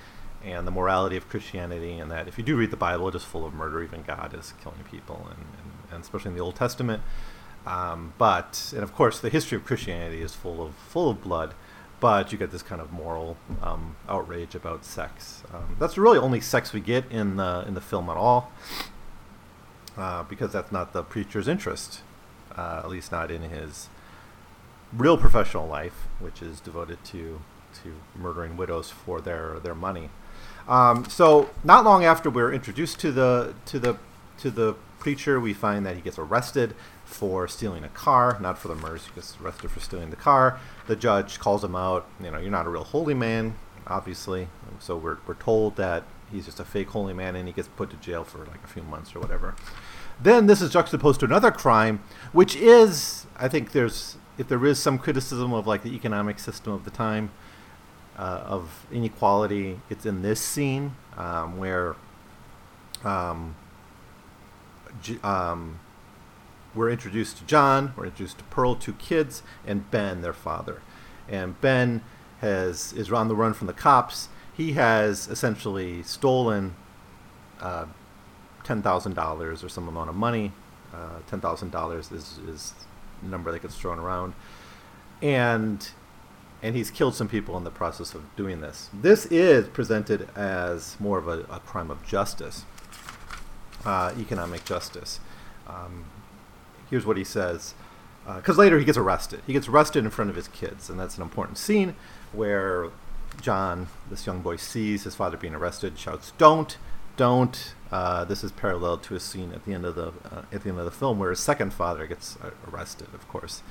and 0.44 0.67
the 0.67 0.71
morality 0.71 1.17
of 1.17 1.27
Christianity, 1.27 1.97
and 1.97 2.12
that 2.12 2.27
if 2.27 2.38
you 2.38 2.44
do 2.44 2.56
read 2.56 2.69
the 2.69 2.77
Bible, 2.77 3.07
it 3.07 3.15
is 3.15 3.23
full 3.23 3.45
of 3.45 3.53
murder. 3.53 3.81
Even 3.81 4.03
God 4.03 4.35
is 4.38 4.53
killing 4.62 4.83
people, 4.89 5.27
and, 5.29 5.39
and, 5.39 5.94
and 5.94 6.03
especially 6.03 6.29
in 6.29 6.38
the 6.38 6.44
Old 6.44 6.56
Testament. 6.56 7.01
Um, 7.65 8.13
but 8.17 8.71
and 8.73 8.83
of 8.83 8.94
course, 8.94 9.19
the 9.19 9.29
history 9.29 9.57
of 9.57 9.65
Christianity 9.65 10.21
is 10.21 10.35
full 10.35 10.63
of 10.65 10.75
full 10.75 11.09
of 11.09 11.21
blood. 11.23 11.53
But 12.01 12.31
you 12.31 12.38
get 12.38 12.51
this 12.51 12.61
kind 12.61 12.81
of 12.81 12.91
moral 12.91 13.38
um, 13.63 13.95
outrage 14.07 14.53
about 14.53 14.83
sex. 14.83 15.44
Um, 15.51 15.77
that's 15.79 15.97
really 15.97 16.19
only 16.19 16.41
sex 16.41 16.73
we 16.73 16.81
get 16.81 17.09
in 17.09 17.38
the 17.38 17.63
in 17.68 17.73
the 17.73 17.81
film 17.81 18.09
at 18.09 18.18
all, 18.18 18.51
uh, 19.97 20.23
because 20.23 20.51
that's 20.51 20.71
not 20.71 20.94
the 20.94 21.03
preacher's 21.03 21.47
interest, 21.47 22.01
uh, 22.56 22.81
at 22.83 22.89
least 22.89 23.11
not 23.11 23.31
in 23.31 23.44
his 23.44 23.89
real 24.93 25.17
professional 25.17 25.67
life, 25.67 26.07
which 26.19 26.41
is 26.41 26.59
devoted 26.59 27.03
to 27.05 27.41
to 27.83 27.95
murdering 28.15 28.55
widows 28.57 28.89
for 28.89 29.21
their 29.21 29.59
their 29.59 29.75
money. 29.75 30.09
Um, 30.67 31.05
so 31.05 31.49
not 31.63 31.83
long 31.83 32.03
after 32.03 32.29
we're 32.29 32.53
introduced 32.53 32.99
to 33.01 33.11
the 33.11 33.53
to 33.65 33.79
the 33.79 33.97
to 34.39 34.49
the 34.49 34.75
preacher, 34.99 35.39
we 35.39 35.53
find 35.53 35.85
that 35.85 35.95
he 35.95 36.01
gets 36.01 36.17
arrested 36.17 36.75
for 37.03 37.47
stealing 37.47 37.83
a 37.83 37.89
car, 37.89 38.37
not 38.41 38.57
for 38.57 38.67
the 38.67 38.75
murders. 38.75 39.05
He 39.05 39.13
gets 39.13 39.37
arrested 39.39 39.69
for 39.69 39.79
stealing 39.79 40.09
the 40.09 40.15
car. 40.15 40.59
The 40.87 40.95
judge 40.95 41.39
calls 41.39 41.63
him 41.63 41.75
out. 41.75 42.07
You 42.21 42.31
know, 42.31 42.39
you're 42.39 42.51
not 42.51 42.65
a 42.65 42.69
real 42.69 42.83
holy 42.83 43.13
man, 43.13 43.55
obviously. 43.87 44.47
So 44.79 44.97
we're 44.97 45.17
we're 45.27 45.35
told 45.35 45.75
that 45.75 46.03
he's 46.31 46.45
just 46.45 46.59
a 46.59 46.65
fake 46.65 46.89
holy 46.89 47.13
man, 47.13 47.35
and 47.35 47.47
he 47.47 47.53
gets 47.53 47.67
put 47.67 47.89
to 47.91 47.97
jail 47.97 48.23
for 48.23 48.39
like 48.39 48.63
a 48.63 48.67
few 48.67 48.83
months 48.83 49.15
or 49.15 49.19
whatever. 49.19 49.55
Then 50.19 50.47
this 50.47 50.61
is 50.61 50.71
juxtaposed 50.71 51.19
to 51.19 51.25
another 51.25 51.51
crime, 51.51 52.01
which 52.31 52.55
is, 52.55 53.27
I 53.35 53.47
think, 53.49 53.73
there's 53.73 54.17
if 54.37 54.47
there 54.47 54.65
is 54.65 54.79
some 54.79 54.97
criticism 54.97 55.53
of 55.53 55.67
like 55.67 55.83
the 55.83 55.95
economic 55.95 56.39
system 56.39 56.73
of 56.73 56.85
the 56.85 56.91
time 56.91 57.31
uh, 58.17 58.43
of 58.45 58.85
inequality, 58.91 59.79
it's 59.89 60.05
in 60.05 60.21
this 60.21 60.39
scene 60.39 60.95
um, 61.17 61.57
where 61.57 61.95
um, 63.03 63.55
um, 65.23 65.79
we're 66.73 66.89
introduced 66.89 67.37
to 67.37 67.45
John, 67.45 67.93
we're 67.95 68.05
introduced 68.05 68.39
to 68.39 68.43
Pearl, 68.45 68.75
two 68.75 68.93
kids, 68.93 69.43
and 69.65 69.89
Ben, 69.91 70.21
their 70.21 70.33
father. 70.33 70.81
And 71.29 71.59
Ben 71.61 72.01
has 72.41 72.93
is 72.93 73.11
on 73.11 73.27
the 73.27 73.35
run 73.35 73.53
from 73.53 73.67
the 73.67 73.73
cops. 73.73 74.29
He 74.55 74.73
has 74.73 75.27
essentially 75.27 76.03
stolen 76.03 76.75
uh, 77.61 77.85
ten 78.63 78.81
thousand 78.81 79.15
dollars 79.15 79.63
or 79.63 79.69
some 79.69 79.87
amount 79.87 80.09
of 80.09 80.15
money. 80.15 80.51
Uh, 80.93 81.19
ten 81.27 81.39
thousand 81.41 81.71
dollars 81.71 82.11
is 82.11 82.39
is 82.47 82.73
number 83.21 83.51
that 83.51 83.62
gets 83.62 83.75
thrown 83.75 84.00
around, 84.00 84.33
and 85.21 85.89
and 86.63 86.75
he's 86.75 86.89
killed 86.89 87.15
some 87.15 87.27
people 87.27 87.57
in 87.57 87.63
the 87.63 87.71
process 87.71 88.15
of 88.15 88.35
doing 88.35 88.62
this. 88.62 88.89
This 88.94 89.25
is 89.27 89.67
presented 89.67 90.29
as 90.35 90.95
more 91.00 91.17
of 91.17 91.27
a, 91.27 91.41
a 91.41 91.59
crime 91.59 91.91
of 91.91 92.03
justice, 92.06 92.65
uh, 93.85 94.13
economic 94.18 94.66
justice. 94.66 95.19
Um, 95.68 96.06
here's 96.90 97.06
what 97.06 97.18
he 97.18 97.23
says. 97.23 97.73
Because 98.25 98.57
uh, 98.57 98.61
later 98.61 98.80
he 98.80 98.85
gets 98.85 98.97
arrested. 98.97 99.42
He 99.45 99.54
gets 99.54 99.68
arrested 99.68 100.04
in 100.04 100.09
front 100.09 100.31
of 100.31 100.35
his 100.35 100.47
kids, 100.47 100.90
and 100.90 100.99
that's 100.99 101.18
an 101.18 101.21
important 101.21 101.59
scene 101.59 101.95
where 102.33 102.90
John, 103.40 103.87
this 104.09 104.25
young 104.25 104.42
boy, 104.42 104.56
sees 104.56 105.04
his 105.04 105.13
father 105.13 105.37
being 105.37 105.54
arrested, 105.54 105.99
shouts, 105.99 106.33
"Don't! 106.40 106.78
Don't. 107.18 107.74
Uh, 107.92 108.26
this 108.26 108.44
is 108.44 108.52
parallel 108.52 108.98
to 108.98 109.16
a 109.16 109.19
scene 109.19 109.52
at 109.54 109.66
the 109.66 109.74
end 109.74 109.86
of 109.86 109.95
the 109.95 110.07
uh, 110.07 110.44
at 110.52 110.64
the 110.64 110.69
end 110.69 110.80
of 110.80 110.86
the 110.86 110.92
film 110.92 111.19
where 111.19 111.30
his 111.30 111.40
second 111.40 111.74
father 111.74 112.07
gets 112.07 112.38
uh, 112.38 112.52
arrested. 112.72 113.07
Of 113.14 113.28
course, 113.28 113.64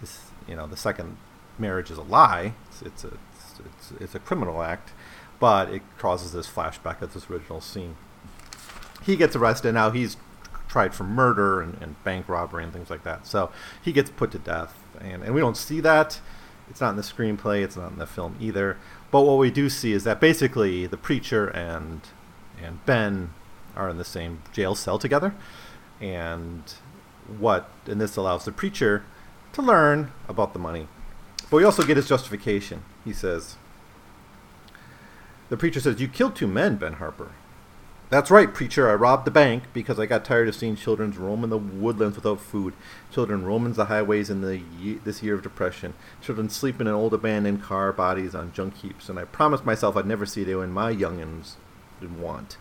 his 0.00 0.20
you 0.48 0.56
know 0.56 0.66
the 0.66 0.76
second 0.76 1.16
marriage 1.58 1.90
is 1.90 1.98
a 1.98 2.02
lie. 2.02 2.54
It's, 2.68 2.82
it's 2.82 3.04
a 3.04 3.08
it's, 3.08 3.60
it's, 3.60 4.00
it's, 4.00 4.14
a 4.14 4.18
criminal 4.18 4.62
act, 4.62 4.90
but 5.38 5.70
it 5.70 5.82
causes 5.98 6.32
this 6.32 6.48
flashback 6.48 7.02
of 7.02 7.14
this 7.14 7.30
original 7.30 7.60
scene. 7.60 7.96
He 9.04 9.16
gets 9.16 9.36
arrested 9.36 9.74
now. 9.74 9.90
He's 9.90 10.16
tried 10.68 10.94
for 10.94 11.04
murder 11.04 11.60
and, 11.60 11.80
and 11.80 12.02
bank 12.04 12.28
robbery 12.28 12.64
and 12.64 12.72
things 12.72 12.90
like 12.90 13.04
that. 13.04 13.26
So 13.26 13.50
he 13.82 13.92
gets 13.92 14.10
put 14.10 14.32
to 14.32 14.38
death, 14.38 14.74
and 15.00 15.22
and 15.22 15.34
we 15.34 15.40
don't 15.40 15.56
see 15.56 15.80
that. 15.80 16.20
It's 16.68 16.80
not 16.80 16.90
in 16.90 16.96
the 16.96 17.02
screenplay. 17.02 17.62
It's 17.62 17.76
not 17.76 17.92
in 17.92 17.98
the 17.98 18.06
film 18.06 18.36
either. 18.40 18.78
But 19.10 19.22
what 19.22 19.38
we 19.38 19.50
do 19.50 19.68
see 19.68 19.92
is 19.92 20.04
that 20.04 20.20
basically 20.20 20.86
the 20.86 20.96
preacher 20.96 21.48
and 21.48 22.00
and 22.62 22.84
Ben 22.86 23.30
are 23.76 23.88
in 23.88 23.98
the 23.98 24.04
same 24.04 24.42
jail 24.52 24.74
cell 24.74 24.98
together. 24.98 25.34
And 26.00 26.62
what, 27.38 27.70
and 27.86 28.00
this 28.00 28.16
allows 28.16 28.44
the 28.44 28.52
preacher 28.52 29.04
to 29.52 29.62
learn 29.62 30.12
about 30.28 30.52
the 30.52 30.58
money. 30.58 30.88
But 31.50 31.58
we 31.58 31.64
also 31.64 31.82
get 31.82 31.96
his 31.96 32.08
justification. 32.08 32.82
He 33.04 33.12
says, 33.12 33.56
the 35.48 35.56
preacher 35.56 35.80
says, 35.80 36.00
You 36.00 36.08
killed 36.08 36.34
two 36.34 36.46
men, 36.46 36.76
Ben 36.76 36.94
Harper. 36.94 37.32
That's 38.08 38.30
right, 38.30 38.52
preacher. 38.52 38.90
I 38.90 38.94
robbed 38.94 39.26
the 39.26 39.30
bank 39.30 39.64
because 39.72 39.98
I 39.98 40.04
got 40.04 40.24
tired 40.24 40.46
of 40.46 40.54
seeing 40.54 40.76
children 40.76 41.12
roam 41.12 41.44
in 41.44 41.50
the 41.50 41.56
woodlands 41.56 42.16
without 42.16 42.40
food. 42.40 42.74
Children 43.10 43.44
roaming 43.44 43.72
the 43.72 43.86
highways 43.86 44.28
in 44.28 44.42
the 44.42 44.58
ye- 44.58 45.00
this 45.02 45.22
year 45.22 45.34
of 45.34 45.42
depression. 45.42 45.94
Children 46.20 46.50
sleeping 46.50 46.86
in 46.86 46.92
old 46.92 47.14
abandoned 47.14 47.62
car 47.62 47.90
bodies 47.92 48.34
on 48.34 48.52
junk 48.52 48.76
heaps. 48.76 49.08
And 49.08 49.18
I 49.18 49.24
promised 49.24 49.64
myself 49.64 49.96
I'd 49.96 50.06
never 50.06 50.26
see 50.26 50.42
it 50.42 50.54
when 50.54 50.72
my 50.72 50.92
youngins 50.92 51.54
want. 52.10 52.56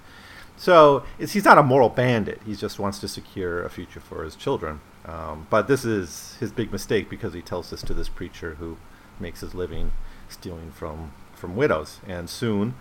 So 0.58 1.04
he's 1.18 1.46
not 1.46 1.58
a 1.58 1.64
moral 1.64 1.90
bandit. 1.90 2.42
He 2.46 2.56
just 2.56 2.78
wants 2.78 3.00
to 3.00 3.08
secure 3.08 3.64
a 3.64 3.70
future 3.70 4.00
for 4.00 4.24
his 4.24 4.36
children. 4.36 4.82
Um, 5.06 5.48
but 5.50 5.68
this 5.68 5.84
is 5.84 6.36
his 6.40 6.52
big 6.52 6.72
mistake 6.72 7.10
because 7.10 7.34
he 7.34 7.42
tells 7.42 7.72
this 7.72 7.82
to 7.84 7.94
this 7.94 8.10
preacher 8.10 8.56
who 8.56 8.78
makes 9.20 9.42
his 9.42 9.56
living 9.56 9.92
stealing 10.30 10.72
from 10.72 11.14
from 11.34 11.56
widows. 11.56 12.00
And 12.08 12.30
soon, 12.30 12.76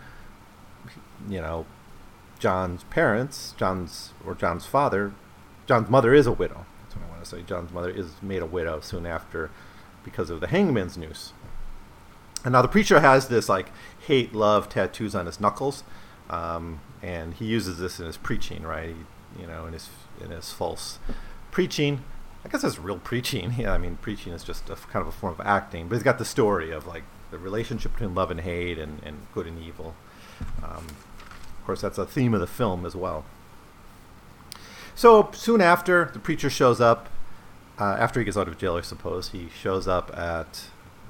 you 1.28 1.40
know, 1.40 1.64
John's 2.38 2.84
parents, 2.84 3.54
John's 3.56 4.12
or 4.26 4.34
John's 4.34 4.66
father, 4.66 5.12
John's 5.66 5.88
mother 5.88 6.12
is 6.12 6.26
a 6.26 6.32
widow. 6.32 6.66
That's 6.82 6.96
what 6.96 7.06
I 7.06 7.10
want 7.10 7.24
to 7.24 7.30
say. 7.30 7.42
John's 7.42 7.72
mother 7.72 7.90
is 7.90 8.20
made 8.20 8.42
a 8.42 8.46
widow 8.46 8.80
soon 8.80 9.06
after 9.06 9.50
because 10.04 10.28
of 10.28 10.40
the 10.40 10.48
hangman's 10.48 10.98
noose. 10.98 11.32
And 12.44 12.52
now 12.52 12.62
the 12.62 12.68
preacher 12.68 13.00
has 13.00 13.28
this 13.28 13.48
like 13.48 13.70
hate 14.06 14.34
love 14.34 14.68
tattoos 14.68 15.14
on 15.14 15.26
his 15.26 15.40
knuckles, 15.40 15.84
um, 16.30 16.80
and 17.02 17.34
he 17.34 17.44
uses 17.44 17.78
this 17.78 18.00
in 18.00 18.06
his 18.06 18.16
preaching, 18.16 18.62
right? 18.62 18.94
He, 19.36 19.42
you 19.42 19.46
know, 19.46 19.66
in 19.66 19.74
his 19.74 19.90
in 20.20 20.30
his 20.30 20.52
false 20.52 20.98
preaching. 21.50 22.04
I 22.44 22.48
guess 22.48 22.64
it's 22.64 22.78
real 22.78 22.98
preaching. 22.98 23.54
Yeah, 23.58 23.72
I 23.72 23.78
mean, 23.78 23.96
preaching 23.96 24.32
is 24.32 24.42
just 24.42 24.70
a 24.70 24.76
kind 24.76 25.02
of 25.02 25.08
a 25.08 25.12
form 25.12 25.34
of 25.34 25.40
acting, 25.46 25.88
but 25.88 25.96
he's 25.96 26.02
got 26.04 26.18
the 26.18 26.24
story 26.24 26.70
of 26.70 26.86
like 26.86 27.02
the 27.30 27.38
relationship 27.38 27.92
between 27.92 28.14
love 28.14 28.30
and 28.30 28.40
hate 28.40 28.78
and, 28.78 29.02
and 29.02 29.26
good 29.34 29.46
and 29.46 29.62
evil. 29.62 29.94
Um, 30.62 30.86
of 30.86 31.66
course, 31.66 31.80
that's 31.82 31.98
a 31.98 32.06
theme 32.06 32.32
of 32.32 32.40
the 32.40 32.46
film 32.46 32.86
as 32.86 32.96
well. 32.96 33.24
So 34.94 35.30
soon 35.32 35.60
after, 35.60 36.10
the 36.12 36.18
preacher 36.18 36.50
shows 36.50 36.80
up. 36.80 37.08
Uh, 37.78 37.96
after 37.98 38.20
he 38.20 38.24
gets 38.24 38.36
out 38.36 38.48
of 38.48 38.58
jail, 38.58 38.76
I 38.76 38.82
suppose 38.82 39.30
he 39.30 39.48
shows 39.48 39.88
up 39.88 40.16
at 40.16 40.64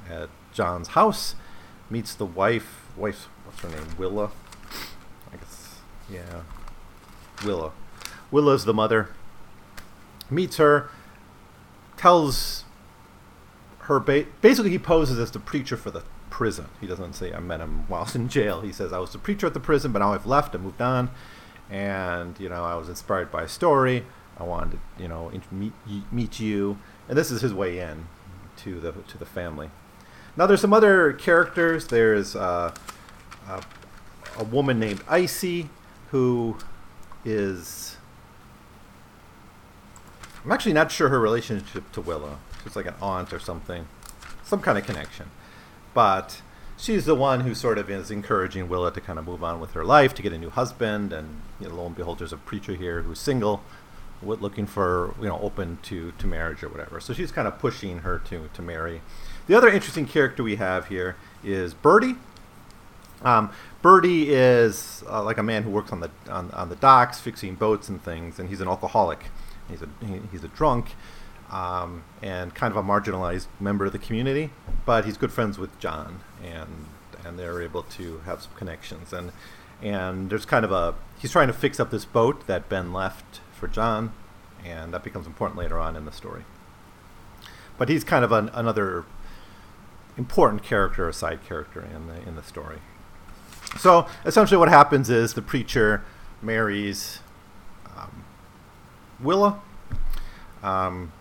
at 0.09 0.29
John's 0.53 0.89
house, 0.89 1.35
meets 1.89 2.15
the 2.15 2.27
wife. 2.27 2.87
Wife, 2.97 3.29
what's 3.45 3.61
her 3.61 3.69
name? 3.69 3.97
Willa. 3.99 4.31
Yeah, 6.11 6.43
Willa. 7.45 7.73
Willa's 8.31 8.64
the 8.64 8.75
mother. 8.75 9.11
Meets 10.29 10.57
her. 10.57 10.90
Tells 11.97 12.64
her 13.81 14.00
ba- 14.00 14.26
basically 14.40 14.71
he 14.71 14.79
poses 14.79 15.19
as 15.19 15.31
the 15.31 15.38
preacher 15.38 15.76
for 15.76 15.90
the 15.90 16.02
prison. 16.31 16.67
He 16.81 16.87
doesn't 16.87 17.14
say 17.14 17.33
I 17.33 17.40
met 17.40 17.61
him 17.61 17.87
whilst 17.88 18.14
in 18.14 18.29
jail. 18.29 18.61
He 18.62 18.73
says 18.73 18.93
I 18.93 18.99
was 18.99 19.12
the 19.12 19.19
preacher 19.19 19.47
at 19.47 19.55
the 19.55 19.61
prison, 19.61 19.93
but 19.93 19.99
now 19.99 20.12
I've 20.12 20.26
left. 20.26 20.55
I 20.55 20.59
moved 20.59 20.81
on, 20.81 21.11
and 21.69 22.38
you 22.40 22.49
know 22.49 22.64
I 22.64 22.75
was 22.76 22.88
inspired 22.88 23.31
by 23.31 23.43
a 23.43 23.49
story. 23.49 24.05
I 24.38 24.45
wanted 24.45 24.73
to 24.73 25.02
you 25.02 25.09
know 25.09 25.31
meet 25.50 25.73
meet 26.11 26.40
you, 26.40 26.79
and 27.09 27.19
this 27.19 27.31
is 27.31 27.43
his 27.43 27.52
way 27.52 27.79
in 27.79 28.07
to 28.59 28.81
the 28.81 28.93
to 28.93 29.19
the 29.19 29.26
family. 29.26 29.71
Now 30.37 30.47
there's 30.47 30.61
some 30.61 30.73
other 30.73 31.12
characters. 31.12 31.88
There's 31.88 32.35
uh, 32.35 32.73
a, 33.49 33.62
a 34.38 34.45
woman 34.45 34.79
named 34.79 35.02
Icy 35.09 35.69
who 36.11 36.57
is 37.25 37.97
I'm 40.45 40.52
actually 40.52 40.73
not 40.73 40.90
sure 40.90 41.09
her 41.09 41.21
relationship 41.21 41.90
to 41.93 42.00
Willa. 42.00 42.38
She's 42.62 42.76
like 42.76 42.87
an 42.87 42.95
aunt 43.00 43.33
or 43.33 43.38
something, 43.38 43.87
some 44.43 44.61
kind 44.61 44.79
of 44.79 44.87
connection. 44.87 45.31
But 45.93 46.40
she's 46.76 47.05
the 47.05 47.14
one 47.14 47.40
who 47.40 47.55
sort 47.55 47.79
of 47.79 47.90
is 47.90 48.11
encouraging 48.11 48.69
Willa 48.69 48.93
to 48.93 49.00
kind 49.00 49.19
of 49.19 49.26
move 49.26 49.45
on 49.45 49.61
with 49.61 49.73
her 49.73 49.85
life, 49.85 50.14
to 50.14 50.23
get 50.23 50.33
a 50.33 50.38
new 50.38 50.50
husband, 50.50 51.12
and 51.12 51.43
you 51.61 51.69
know, 51.69 51.75
lo 51.75 51.87
and 51.87 51.97
behold, 51.97 52.21
there's 52.21 52.33
a 52.33 52.38
preacher 52.38 52.75
here 52.75 53.02
who's 53.02 53.19
single, 53.19 53.62
looking 54.23 54.67
for 54.67 55.14
you 55.21 55.29
know 55.29 55.38
open 55.40 55.79
to 55.83 56.12
to 56.12 56.26
marriage 56.26 56.62
or 56.62 56.69
whatever. 56.69 57.00
So 57.00 57.12
she's 57.12 57.33
kind 57.33 57.47
of 57.47 57.59
pushing 57.59 57.99
her 57.99 58.19
to 58.31 58.49
to 58.52 58.62
marry. 58.62 59.02
The 59.47 59.57
other 59.57 59.69
interesting 59.69 60.07
character 60.07 60.43
we 60.43 60.57
have 60.57 60.88
here 60.88 61.17
is 61.45 61.75
Birdie. 61.75 62.17
Um, 63.23 63.50
Birdie 63.83 64.33
is 64.33 65.03
uh, 65.09 65.23
like 65.23 65.39
a 65.39 65.43
man 65.43 65.62
who 65.62 65.71
works 65.71 65.93
on 65.93 66.00
the 66.00 66.11
on, 66.29 66.50
on 66.53 66.69
the 66.69 66.77
docks, 66.77 67.21
fixing 67.21 67.55
boats 67.55 67.89
and 67.89 68.03
things, 68.03 68.39
and 68.39 68.49
he's 68.49 68.61
an 68.61 68.69
alcoholic. 68.69 69.25
He's 69.69 69.83
a 69.83 69.89
he, 70.05 70.21
he's 70.31 70.45
a 70.45 70.49
drunk, 70.49 70.95
um, 71.50 72.05
and 72.23 72.55
kind 72.55 72.75
of 72.75 72.77
a 72.77 72.87
marginalized 72.87 73.47
member 73.59 73.87
of 73.87 73.93
the 73.93 73.99
community. 73.99 74.50
But 74.87 75.05
he's 75.05 75.17
good 75.17 75.33
friends 75.33 75.59
with 75.59 75.79
John, 75.79 76.21
and 76.43 76.87
and 77.25 77.39
they're 77.39 77.62
able 77.62 77.83
to 77.83 78.19
have 78.21 78.43
some 78.43 78.53
connections. 78.55 79.12
And 79.12 79.33
and 79.83 80.31
there's 80.31 80.47
kind 80.47 80.65
of 80.65 80.73
a 80.73 80.95
he's 81.19 81.33
trying 81.33 81.49
to 81.49 81.55
fix 81.55 81.79
up 81.81 81.91
this 81.91 82.05
boat 82.05 82.47
that 82.47 82.69
Ben 82.69 82.93
left 82.93 83.41
for 83.53 83.69
John, 83.69 84.12
and 84.65 84.93
that 84.95 85.05
becomes 85.05 85.27
important 85.27 85.59
later 85.59 85.79
on 85.79 85.97
in 85.97 86.05
the 86.05 86.12
story. 86.12 86.45
But 87.79 87.89
he's 87.89 88.05
kind 88.05 88.25
of 88.25 88.33
an, 88.33 88.50
another 88.53 89.05
important 90.17 90.62
character, 90.62 91.09
a 91.09 91.12
side 91.12 91.45
character 91.45 91.81
in 91.83 92.07
the 92.07 92.29
in 92.29 92.37
the 92.37 92.43
story. 92.43 92.79
So 93.79 94.07
essentially, 94.25 94.59
what 94.59 94.69
happens 94.69 95.11
is 95.11 95.35
the 95.35 95.43
preacher 95.43 96.05
marries 96.43 97.21
um, 97.97 98.25
Willa. 99.21 99.61
Um, 100.62 101.12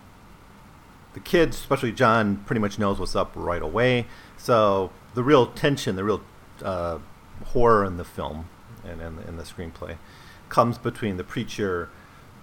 the 1.13 1.19
kids, 1.19 1.57
especially 1.57 1.91
John, 1.91 2.37
pretty 2.45 2.59
much 2.59 2.77
knows 2.77 2.99
what's 2.99 3.15
up 3.15 3.31
right 3.35 3.61
away. 3.61 4.07
So 4.37 4.91
the 5.13 5.23
real 5.23 5.47
tension, 5.47 5.95
the 5.95 6.03
real 6.03 6.21
uh, 6.63 6.99
horror 7.47 7.85
in 7.85 7.97
the 7.97 8.03
film 8.05 8.49
and 8.83 9.01
in 9.01 9.19
in 9.27 9.37
the 9.37 9.43
screenplay 9.43 9.97
comes 10.49 10.77
between 10.77 11.17
the 11.17 11.23
preacher 11.23 11.89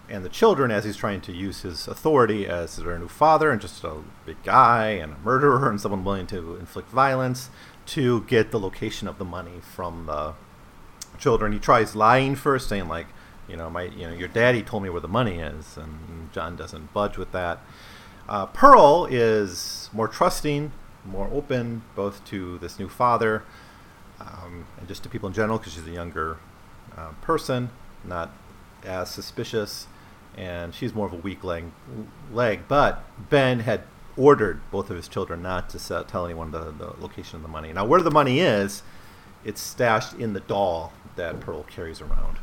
and 0.08 0.24
the 0.24 0.28
children 0.28 0.70
as 0.70 0.84
he's 0.84 0.96
trying 0.96 1.20
to 1.20 1.32
use 1.32 1.62
his 1.62 1.88
authority 1.88 2.46
as 2.46 2.76
their 2.76 2.98
new 2.98 3.08
father 3.08 3.50
and 3.50 3.60
just 3.60 3.82
a 3.82 3.96
big 4.24 4.40
guy 4.44 4.90
and 4.90 5.14
a 5.14 5.18
murderer 5.18 5.68
and 5.70 5.80
someone 5.80 6.04
willing 6.04 6.26
to 6.26 6.56
inflict 6.56 6.88
violence 6.90 7.50
to 7.86 8.22
get 8.22 8.50
the 8.50 8.58
location 8.58 9.08
of 9.08 9.18
the 9.18 9.24
money 9.24 9.60
from 9.60 10.06
the 10.06 10.34
children. 11.18 11.52
He 11.52 11.58
tries 11.58 11.94
lying 11.94 12.34
first, 12.34 12.68
saying 12.68 12.88
like, 12.88 13.06
you 13.48 13.56
know, 13.56 13.70
my, 13.70 13.84
you 13.84 14.08
know, 14.08 14.14
your 14.14 14.28
daddy 14.28 14.62
told 14.62 14.82
me 14.82 14.90
where 14.90 15.00
the 15.00 15.08
money 15.08 15.38
is, 15.38 15.76
and 15.76 16.30
John 16.32 16.56
doesn't 16.56 16.92
budge 16.92 17.16
with 17.16 17.32
that. 17.32 17.60
Uh, 18.28 18.46
Pearl 18.46 19.06
is 19.08 19.88
more 19.92 20.08
trusting, 20.08 20.72
more 21.04 21.28
open, 21.32 21.82
both 21.94 22.24
to 22.26 22.58
this 22.58 22.78
new 22.78 22.88
father 22.88 23.44
um, 24.20 24.66
and 24.78 24.88
just 24.88 25.02
to 25.04 25.08
people 25.08 25.28
in 25.28 25.34
general, 25.34 25.58
because 25.58 25.74
she's 25.74 25.86
a 25.86 25.92
younger 25.92 26.38
uh, 26.96 27.10
person, 27.20 27.70
not 28.04 28.32
as 28.84 29.10
suspicious, 29.10 29.86
and 30.36 30.74
she's 30.74 30.94
more 30.94 31.06
of 31.06 31.12
a 31.12 31.16
weak 31.16 31.44
leg. 31.44 31.64
leg. 32.32 32.60
But 32.68 33.04
Ben 33.30 33.60
had 33.60 33.82
ordered 34.16 34.60
both 34.70 34.90
of 34.90 34.96
his 34.96 35.08
children 35.08 35.42
not 35.42 35.68
to 35.70 35.78
set, 35.78 36.08
tell 36.08 36.24
anyone 36.24 36.50
the, 36.50 36.72
the 36.72 36.94
location 36.98 37.36
of 37.36 37.42
the 37.42 37.48
money. 37.48 37.72
Now, 37.72 37.84
where 37.84 38.00
the 38.00 38.10
money 38.10 38.40
is, 38.40 38.82
it's 39.44 39.60
stashed 39.60 40.14
in 40.14 40.32
the 40.32 40.40
doll 40.40 40.92
that 41.16 41.40
Pearl 41.40 41.62
carries 41.64 42.00
around. 42.00 42.38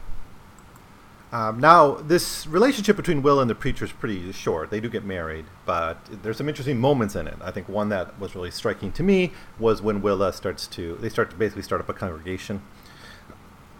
Um, 1.34 1.60
now, 1.60 1.96
this 1.96 2.46
relationship 2.46 2.96
between 2.96 3.24
Will 3.24 3.39
and 3.39 3.50
the 3.50 3.56
preacher 3.56 3.86
is 3.86 3.92
pretty 3.92 4.32
short. 4.34 4.70
They 4.70 4.80
do 4.80 4.88
get 4.88 5.03
married, 5.03 5.46
but 5.65 5.98
there's 6.22 6.38
some 6.38 6.48
interesting 6.48 6.77
moments 6.77 7.15
in 7.15 7.27
it. 7.27 7.36
I 7.42 7.50
think 7.50 7.68
one 7.68 7.89
that 7.89 8.20
was 8.20 8.36
really 8.36 8.51
striking 8.51 8.92
to 8.92 9.01
me 9.01 9.32
was 9.58 9.82
when 9.82 10.03
Willa 10.03 10.32
starts 10.32 10.68
to 10.68 10.96
they 10.98 11.10
start 11.10 11.32
to 11.32 11.36
basically 11.36 11.63
start 11.63 11.82
up 11.82 11.89
a 11.89 11.94
congregation, 11.94 12.62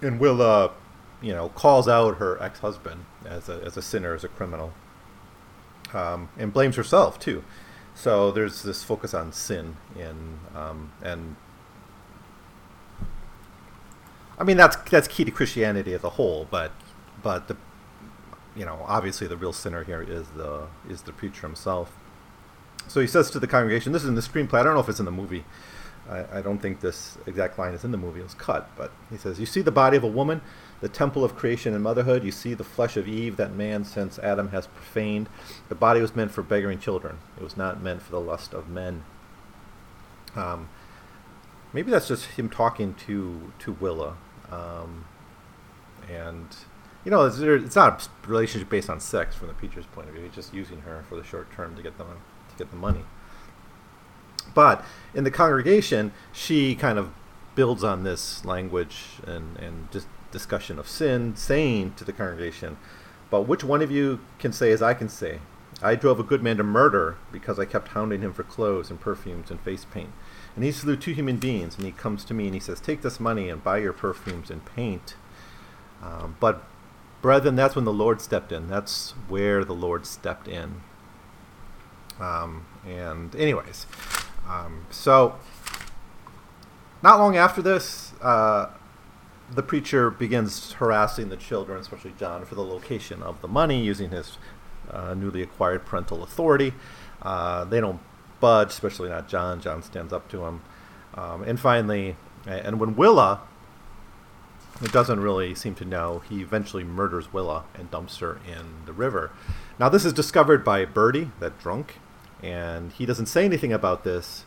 and 0.02 0.20
Willa, 0.20 0.72
you 1.22 1.32
know, 1.32 1.50
calls 1.50 1.88
out 1.88 2.18
her 2.18 2.42
ex-husband 2.42 3.06
as 3.24 3.48
a 3.50 3.62
as 3.64 3.78
a 3.78 3.84
sinner, 3.84 4.16
as 4.16 4.24
a 4.24 4.30
criminal, 4.30 4.74
um, 5.94 6.30
and 6.40 6.52
blames 6.52 6.76
herself 6.76 7.20
too. 7.20 7.44
So 7.96 8.32
there's 8.32 8.64
this 8.64 8.84
focus 8.84 9.14
on 9.14 9.32
sin 9.32 9.78
in 9.98 10.40
um, 10.56 10.92
and 11.02 11.36
I 14.38 14.44
mean 14.44 14.58
that's 14.58 14.76
that's 14.90 15.08
key 15.08 15.24
to 15.26 15.32
Christianity 15.32 15.94
as 15.94 16.04
a 16.04 16.12
whole, 16.12 16.48
but 16.50 16.72
but 17.22 17.48
the 17.48 17.58
you 18.56 18.66
know 18.66 18.84
obviously 18.88 19.28
the 19.28 19.38
real 19.38 19.54
sinner 19.54 19.84
here 19.84 20.02
is 20.02 20.28
the 20.30 20.68
is 20.90 21.04
the 21.04 21.14
preacher 21.14 21.48
himself. 21.48 21.96
So 22.88 23.00
he 23.00 23.08
says 23.08 23.30
to 23.32 23.40
the 23.40 23.48
congregation, 23.48 23.94
"This 23.94 24.04
is 24.04 24.10
in 24.10 24.16
the 24.16 24.22
screenplay. 24.22 24.60
I 24.60 24.64
don't 24.64 24.74
know 24.74 24.82
if 24.82 24.90
it's 24.90 25.00
in 25.00 25.06
the 25.06 25.12
movie. 25.12 25.46
I, 26.10 26.40
I 26.40 26.42
don't 26.42 26.60
think 26.60 26.82
this 26.82 27.18
exact 27.26 27.58
line 27.58 27.74
is 27.74 27.84
in 27.84 27.92
the 27.92 27.98
movie. 27.98 28.20
It 28.20 28.24
was 28.24 28.34
cut, 28.34 28.70
but 28.76 28.92
he 29.10 29.18
says, 29.18 29.40
"You 29.40 29.46
see 29.46 29.62
the 29.62 29.72
body 29.72 29.98
of 29.98 30.04
a 30.04 30.08
woman, 30.08 30.42
the 30.82 30.90
temple 30.90 31.24
of 31.24 31.36
creation 31.36 31.74
and 31.74 31.84
motherhood. 31.84 32.24
You 32.24 32.32
see 32.32 32.54
the 32.54 32.64
flesh 32.64 32.98
of 32.98 33.08
Eve, 33.08 33.38
that 33.38 33.54
man 33.54 33.86
since 33.86 34.20
Adam 34.20 34.50
has 34.50 34.68
profaned. 34.68 35.30
The 35.70 35.76
body 35.76 36.02
was 36.02 36.16
meant 36.16 36.32
for 36.32 36.44
beggaring 36.44 36.80
children. 36.80 37.20
It 37.38 37.44
was 37.44 37.56
not 37.56 37.82
meant 37.82 38.02
for 38.02 38.12
the 38.12 38.20
lust 38.20 38.54
of 38.54 38.70
men." 38.70 39.04
Um, 40.36 40.70
maybe 41.72 41.92
that's 41.92 42.08
just 42.08 42.26
him 42.26 42.50
talking 42.50 42.96
to 43.06 43.54
to 43.60 43.72
Willa, 43.74 44.18
um, 44.52 45.06
and 46.10 46.48
you 47.06 47.12
know, 47.12 47.26
it's, 47.26 47.40
it's 47.40 47.76
not 47.76 48.08
a 48.24 48.28
relationship 48.28 48.70
based 48.70 48.90
on 48.90 49.00
sex 49.00 49.36
from 49.36 49.48
the 49.48 49.54
preacher's 49.54 49.86
point 49.88 50.08
of 50.08 50.14
view. 50.14 50.24
He's 50.24 50.34
just 50.34 50.54
using 50.54 50.82
her 50.82 51.04
for 51.10 51.16
the 51.16 51.24
short 51.24 51.52
term 51.52 51.76
to 51.76 51.82
get 51.82 51.98
the 51.98 52.06
to 52.06 52.56
get 52.58 52.70
the 52.72 52.78
money. 52.78 53.04
But 54.54 54.84
in 55.14 55.24
the 55.24 55.32
congregation, 55.32 56.12
she 56.32 56.76
kind 56.76 56.98
of 56.98 57.12
builds 57.56 57.84
on 57.84 58.04
this 58.04 58.44
language 58.46 59.20
and 59.26 59.58
and 59.58 59.92
just 59.92 60.08
discussion 60.32 60.80
of 60.80 60.88
sin, 60.88 61.36
saying 61.36 61.94
to 61.98 62.04
the 62.04 62.14
congregation, 62.14 62.78
"But 63.30 63.44
which 63.44 63.64
one 63.64 63.82
of 63.82 63.92
you 63.92 64.20
can 64.40 64.52
say 64.52 64.72
as 64.72 64.82
I 64.82 64.94
can 64.94 65.10
say? 65.10 65.40
I 65.82 65.96
drove 65.96 66.20
a 66.20 66.24
good 66.24 66.42
man 66.42 66.58
to 66.58 66.64
murder 66.64 67.18
because 67.32 67.60
I 67.60 67.66
kept 67.66 67.90
hounding 67.90 68.22
him 68.22 68.34
for 68.34 68.44
clothes 68.44 68.90
and 68.90 69.00
perfumes 69.00 69.52
and 69.52 69.60
face 69.60 69.86
paint." 69.86 70.12
And 70.56 70.64
he 70.64 70.72
slew 70.72 70.96
two 70.96 71.14
human 71.14 71.38
beings, 71.38 71.76
and 71.76 71.86
he 71.86 71.92
comes 71.92 72.24
to 72.26 72.34
me 72.34 72.46
and 72.46 72.54
he 72.54 72.60
says, 72.60 72.80
"Take 72.80 73.02
this 73.02 73.20
money 73.20 73.50
and 73.50 73.64
buy 73.64 73.78
your 73.78 73.94
perfumes 73.94 74.50
and 74.50 74.64
paint." 74.66 75.16
Um, 76.02 76.36
but 76.40 76.64
Brethren, 77.24 77.56
that's 77.56 77.74
when 77.74 77.86
the 77.86 77.94
Lord 77.94 78.20
stepped 78.20 78.52
in. 78.52 78.68
That's 78.68 79.12
where 79.30 79.64
the 79.64 79.74
Lord 79.74 80.06
stepped 80.06 80.46
in. 80.46 80.82
Um, 82.20 82.66
and, 82.86 83.34
anyways, 83.34 83.88
um, 84.48 84.86
so 84.90 85.36
not 87.02 87.20
long 87.20 87.36
after 87.36 87.62
this, 87.62 88.14
uh, 88.22 88.70
the 89.54 89.64
preacher 89.64 90.10
begins 90.10 90.74
harassing 90.74 91.30
the 91.30 91.38
children, 91.38 91.80
especially 91.80 92.14
John, 92.18 92.46
for 92.46 92.56
the 92.56 92.64
location 92.64 93.22
of 93.22 93.42
the 93.42 93.48
money 93.48 93.84
using 93.84 94.10
his 94.10 94.38
uh, 94.90 95.14
newly 95.14 95.42
acquired 95.42 95.86
parental 95.86 96.24
authority. 96.24 96.74
Uh, 97.22 97.66
they 97.66 97.80
don't 97.80 98.00
budge, 98.40 98.70
especially 98.70 99.10
not 99.10 99.28
John. 99.28 99.62
John 99.62 99.84
stands 99.84 100.12
up 100.12 100.30
to 100.30 100.46
him. 100.46 100.62
Um, 101.16 101.44
and 101.44 101.60
finally, 101.60 102.16
and 102.46 102.80
when 102.80 102.96
Willa, 102.96 103.42
doesn't 104.92 105.20
really 105.20 105.56
seem 105.56 105.76
to 105.76 105.86
know, 105.86 106.22
he 106.30 106.42
eventually 106.42 106.84
murders 106.84 107.32
Willa 107.32 107.64
and 107.76 107.90
dumps 107.92 108.18
her 108.18 108.40
in 108.48 108.86
the 108.86 108.94
river. 108.94 109.32
Now, 109.80 109.90
this 109.90 110.04
is 110.04 110.14
discovered 110.14 110.64
by 110.64 110.86
Birdie, 110.86 111.32
that 111.40 111.60
drunk, 111.60 112.00
and 112.44 112.92
he 112.92 113.06
doesn't 113.06 113.28
say 113.28 113.46
anything 113.46 113.72
about 113.72 114.04
this 114.04 114.46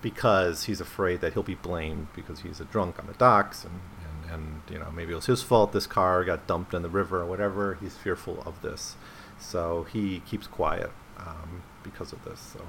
because 0.00 0.64
he's 0.64 0.80
afraid 0.80 1.20
that 1.20 1.32
he'll 1.32 1.42
be 1.42 1.56
blamed 1.56 2.06
because 2.14 2.40
he's 2.40 2.60
a 2.60 2.64
drunk 2.64 2.98
on 2.98 3.06
the 3.06 3.14
docks 3.14 3.64
and, 3.64 3.80
and, 4.04 4.32
and 4.32 4.62
you 4.70 4.78
know 4.78 4.90
maybe 4.90 5.12
it 5.12 5.16
was 5.16 5.26
his 5.26 5.42
fault 5.42 5.72
this 5.72 5.86
car 5.86 6.24
got 6.24 6.46
dumped 6.46 6.72
in 6.72 6.82
the 6.82 6.88
river 6.88 7.20
or 7.20 7.26
whatever. 7.26 7.76
He's 7.80 7.96
fearful 7.96 8.42
of 8.46 8.62
this. 8.62 8.96
So 9.38 9.84
he 9.92 10.20
keeps 10.20 10.46
quiet 10.46 10.90
um, 11.18 11.62
because 11.82 12.12
of 12.12 12.24
this. 12.24 12.40
So 12.40 12.60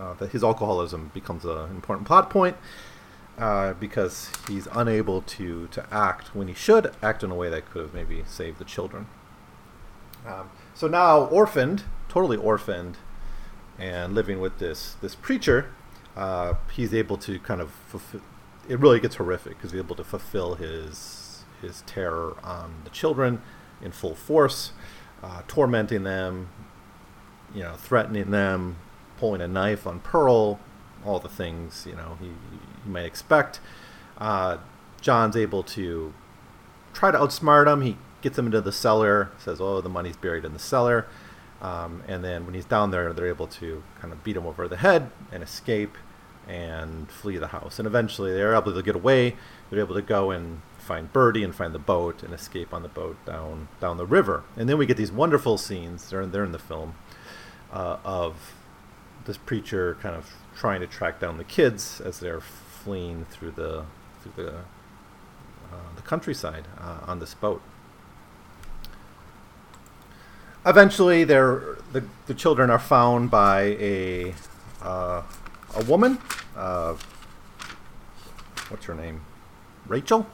uh, 0.00 0.14
that 0.14 0.30
his 0.30 0.42
alcoholism 0.42 1.10
becomes 1.12 1.44
an 1.44 1.70
important 1.70 2.06
plot 2.06 2.30
point 2.30 2.56
uh, 3.36 3.74
because 3.74 4.30
he's 4.48 4.66
unable 4.72 5.22
to 5.22 5.68
to 5.68 5.86
act 5.92 6.34
when 6.34 6.48
he 6.48 6.54
should 6.54 6.94
act 7.02 7.22
in 7.22 7.30
a 7.30 7.34
way 7.34 7.50
that 7.50 7.70
could 7.70 7.82
have 7.82 7.94
maybe 7.94 8.22
saved 8.26 8.58
the 8.58 8.64
children. 8.64 9.06
Um, 10.26 10.50
so 10.74 10.88
now 10.88 11.26
orphaned 11.26 11.84
totally 12.08 12.36
orphaned 12.36 12.96
and 13.78 14.14
living 14.14 14.40
with 14.40 14.58
this 14.58 14.96
this 15.00 15.14
preacher 15.14 15.70
uh, 16.18 16.54
he's 16.72 16.92
able 16.92 17.16
to 17.16 17.38
kind 17.38 17.60
of 17.60 17.70
fulfill. 17.70 18.20
It 18.68 18.80
really 18.80 18.98
gets 18.98 19.14
horrific 19.14 19.56
because 19.56 19.70
he's 19.70 19.80
able 19.80 19.94
to 19.96 20.04
fulfill 20.04 20.56
his 20.56 21.44
his 21.62 21.82
terror 21.82 22.36
on 22.42 22.82
the 22.84 22.90
children 22.90 23.40
in 23.80 23.92
full 23.92 24.14
force, 24.14 24.72
uh, 25.22 25.42
tormenting 25.46 26.02
them, 26.02 26.50
you 27.54 27.62
know, 27.62 27.74
threatening 27.74 28.30
them, 28.32 28.76
pulling 29.16 29.40
a 29.40 29.48
knife 29.48 29.86
on 29.86 30.00
Pearl, 30.00 30.58
all 31.06 31.20
the 31.20 31.28
things 31.28 31.86
you 31.88 31.94
know 31.94 32.18
he, 32.20 32.26
he 32.26 32.90
might 32.90 33.04
expect. 33.04 33.60
Uh, 34.18 34.58
John's 35.00 35.36
able 35.36 35.62
to 35.62 36.12
try 36.92 37.12
to 37.12 37.18
outsmart 37.18 37.72
him. 37.72 37.82
He 37.82 37.96
gets 38.22 38.36
him 38.36 38.46
into 38.46 38.60
the 38.60 38.72
cellar, 38.72 39.30
says, 39.38 39.60
"Oh, 39.60 39.80
the 39.80 39.88
money's 39.88 40.16
buried 40.16 40.44
in 40.44 40.52
the 40.52 40.58
cellar," 40.58 41.06
um, 41.60 42.02
and 42.06 42.24
then 42.24 42.44
when 42.44 42.54
he's 42.54 42.64
down 42.64 42.90
there, 42.90 43.12
they're 43.12 43.26
able 43.26 43.46
to 43.48 43.82
kind 44.00 44.12
of 44.12 44.22
beat 44.22 44.36
him 44.36 44.46
over 44.46 44.68
the 44.68 44.76
head 44.76 45.10
and 45.32 45.42
escape 45.42 45.96
and 46.46 47.10
flee 47.10 47.36
the 47.36 47.48
house. 47.48 47.78
And 47.78 47.86
eventually 47.86 48.32
they're 48.32 48.54
able 48.54 48.72
to 48.72 48.82
get 48.82 48.94
away. 48.94 49.36
They're 49.68 49.80
able 49.80 49.94
to 49.94 50.02
go 50.02 50.30
and 50.30 50.62
find 50.78 51.12
Birdie 51.12 51.44
and 51.44 51.54
find 51.54 51.74
the 51.74 51.78
boat 51.78 52.22
and 52.22 52.32
escape 52.32 52.72
on 52.72 52.82
the 52.82 52.88
boat 52.88 53.16
down 53.26 53.68
down 53.80 53.96
the 53.98 54.06
river. 54.06 54.44
And 54.56 54.68
then 54.68 54.78
we 54.78 54.86
get 54.86 54.96
these 54.96 55.12
wonderful 55.12 55.58
scenes. 55.58 56.10
They're 56.10 56.26
they're 56.26 56.44
in 56.44 56.52
the 56.52 56.58
film 56.58 56.94
uh, 57.72 57.98
of 58.04 58.54
this 59.26 59.36
preacher 59.36 59.98
kind 60.00 60.16
of 60.16 60.32
trying 60.56 60.80
to 60.80 60.86
track 60.86 61.20
down 61.20 61.36
the 61.36 61.44
kids 61.44 62.00
as 62.00 62.20
they're 62.20 62.40
fleeing 62.40 63.26
through 63.26 63.50
the 63.50 63.84
through 64.22 64.44
the 64.44 64.54
uh, 65.70 65.94
the 65.96 66.02
countryside 66.02 66.66
uh, 66.78 67.00
on 67.06 67.18
this 67.18 67.34
boat. 67.34 67.60
Eventually, 70.66 71.24
they're, 71.24 71.78
the 71.92 72.04
the 72.26 72.34
children 72.34 72.68
are 72.70 72.78
found 72.78 73.30
by 73.30 73.76
a 73.80 74.34
uh, 74.82 75.22
a 75.74 75.84
woman. 75.84 76.18
Uh, 76.56 76.94
what's 78.68 78.84
her 78.86 78.94
name? 78.94 79.22
Rachel, 79.86 80.26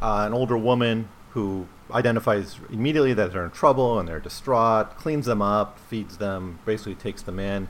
uh, 0.00 0.24
an 0.26 0.34
older 0.34 0.58
woman 0.58 1.08
who 1.30 1.66
identifies 1.90 2.58
immediately 2.70 3.14
that 3.14 3.32
they're 3.32 3.44
in 3.44 3.50
trouble 3.50 3.98
and 3.98 4.08
they're 4.08 4.20
distraught, 4.20 4.96
cleans 4.96 5.26
them 5.26 5.40
up, 5.40 5.78
feeds 5.78 6.18
them, 6.18 6.58
basically 6.66 6.94
takes 6.94 7.22
them 7.22 7.38
in. 7.38 7.68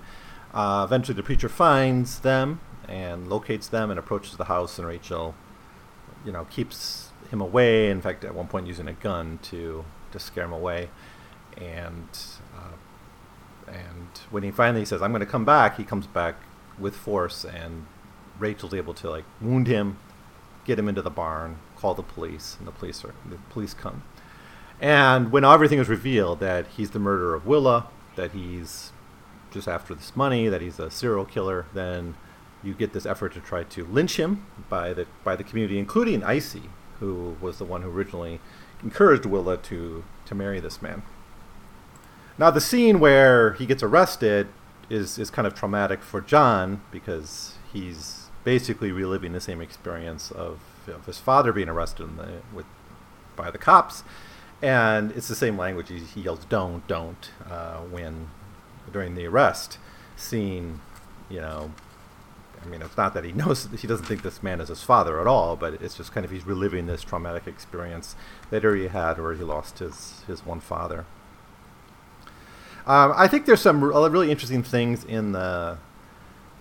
Uh, 0.53 0.85
eventually, 0.85 1.15
the 1.15 1.23
preacher 1.23 1.49
finds 1.49 2.21
them 2.21 2.61
and 2.89 3.29
locates 3.29 3.69
them 3.69 3.91
and 3.91 3.99
approaches 3.99 4.37
the 4.37 4.45
house, 4.45 4.79
and 4.79 4.87
Rachel, 4.87 5.35
you 6.27 6.33
know, 6.33 6.45
keeps 6.47 7.11
him 7.31 7.41
away. 7.41 7.91
In 7.91 8.01
fact, 8.01 8.25
at 8.25 8.35
one 8.35 8.49
point, 8.49 8.67
using 8.67 8.89
a 8.89 8.93
gun 8.93 9.39
to 9.45 9.85
to 10.11 10.19
scare 10.19 10.45
him 10.45 10.53
away, 10.53 10.91
and 11.57 12.09
uh, 12.57 13.71
and 13.71 14.19
when 14.31 14.43
he 14.43 14.51
finally 14.51 14.85
says, 14.85 15.03
"I'm 15.03 15.13
going 15.13 15.21
to 15.21 15.27
come 15.27 15.45
back," 15.45 15.77
he 15.77 15.85
comes 15.85 16.07
back 16.07 16.37
with 16.79 16.97
force, 16.97 17.45
and 17.45 17.87
Rachel's 18.39 18.75
able 18.75 18.95
to 18.95 19.11
like 19.11 19.25
wound 19.41 19.67
him, 19.67 19.99
get 20.65 20.79
him 20.79 20.89
into 20.89 21.03
the 21.03 21.11
barn, 21.11 21.59
call 21.77 21.95
the 21.95 22.03
police, 22.03 22.57
and 22.59 22.67
the 22.67 22.73
police 22.73 23.05
are 23.05 23.15
the 23.29 23.37
police 23.51 23.75
come. 23.75 24.03
And 24.81 25.31
when 25.31 25.45
everything 25.45 25.79
is 25.79 25.89
revealed 25.89 26.41
that 26.41 26.67
he's 26.67 26.91
the 26.91 26.99
murderer 26.99 27.35
of 27.35 27.47
Willa, 27.47 27.87
that 28.17 28.33
he's 28.33 28.93
just 29.53 29.69
after 29.69 29.95
this 29.95 30.17
money, 30.17 30.49
that 30.49 30.61
he's 30.61 30.79
a 30.81 30.91
serial 30.91 31.25
killer, 31.25 31.67
then 31.73 32.17
you 32.63 32.75
get 32.75 32.93
this 32.93 33.07
effort 33.07 33.33
to 33.35 33.41
try 33.41 33.63
to 33.63 33.85
lynch 33.85 34.17
him 34.17 34.47
by 34.69 34.93
the 34.93 35.07
by 35.25 35.37
the 35.37 35.45
community, 35.45 35.79
including 35.79 36.25
Icy, 36.25 36.71
who 37.01 37.37
was 37.41 37.59
the 37.59 37.65
one 37.65 37.83
who 37.83 37.91
originally 37.91 38.41
encouraged 38.83 39.27
Willa 39.27 39.57
to 39.57 40.05
to 40.27 40.35
marry 40.35 40.61
this 40.61 40.83
man. 40.83 41.03
Now 42.39 42.51
the 42.51 42.61
scene 42.61 43.01
where 43.01 43.53
he 43.55 43.67
gets 43.67 43.83
arrested 43.83 44.49
is 44.89 45.19
is 45.19 45.31
kind 45.31 45.47
of 45.47 45.55
traumatic 45.55 46.03
for 46.03 46.21
John 46.21 46.83
because 46.91 47.55
he's 47.73 48.31
basically 48.45 48.93
reliving 48.93 49.33
the 49.33 49.41
same 49.41 49.61
experience 49.61 50.31
of, 50.31 50.61
of 50.89 51.07
his 51.07 51.19
father 51.19 51.53
being 51.53 51.69
arrested 51.69 52.17
the, 52.17 52.43
with 52.53 52.67
by 53.37 53.51
the 53.51 53.59
cops, 53.59 54.03
and 54.61 55.11
it's 55.13 55.29
the 55.29 55.35
same 55.35 55.57
language. 55.57 55.89
He, 55.89 55.99
he 55.99 56.21
yells 56.23 56.45
"Don't, 56.47 56.87
don't" 56.87 57.31
uh, 57.49 57.79
when 57.79 58.29
during 58.93 59.15
the 59.15 59.27
arrest, 59.27 59.79
seeing, 60.17 60.81
you 61.29 61.41
know. 61.41 61.73
I 62.61 62.69
mean, 62.69 62.81
it's 62.81 62.97
not 62.97 63.13
that 63.15 63.25
he 63.25 63.33
knows 63.33 63.69
he 63.77 63.89
doesn't 63.89 64.07
think 64.07 64.23
this 64.23 64.43
man 64.43 64.61
is 64.61 64.69
his 64.69 64.83
father 64.83 65.21
at 65.21 65.27
all, 65.27 65.57
but 65.57 65.75
it's 65.75 65.97
just 65.97 66.13
kind 66.13 66.25
of 66.25 66.31
he's 66.31 66.47
reliving 66.47 66.87
this 66.87 67.03
traumatic 67.03 67.47
experience 67.47 68.15
that 68.51 68.63
he 68.63 68.89
had, 68.89 69.19
where 69.19 69.35
he 69.35 69.43
lost 69.43 69.81
his 69.81 70.23
his 70.27 70.47
one 70.47 70.61
father. 70.61 71.07
Um, 72.87 73.13
I 73.17 73.29
think 73.29 73.47
there's 73.47 73.61
some 73.61 73.83
really 73.85 74.31
interesting 74.31 74.63
things 74.63 75.05
in 75.05 75.33
the 75.33 75.79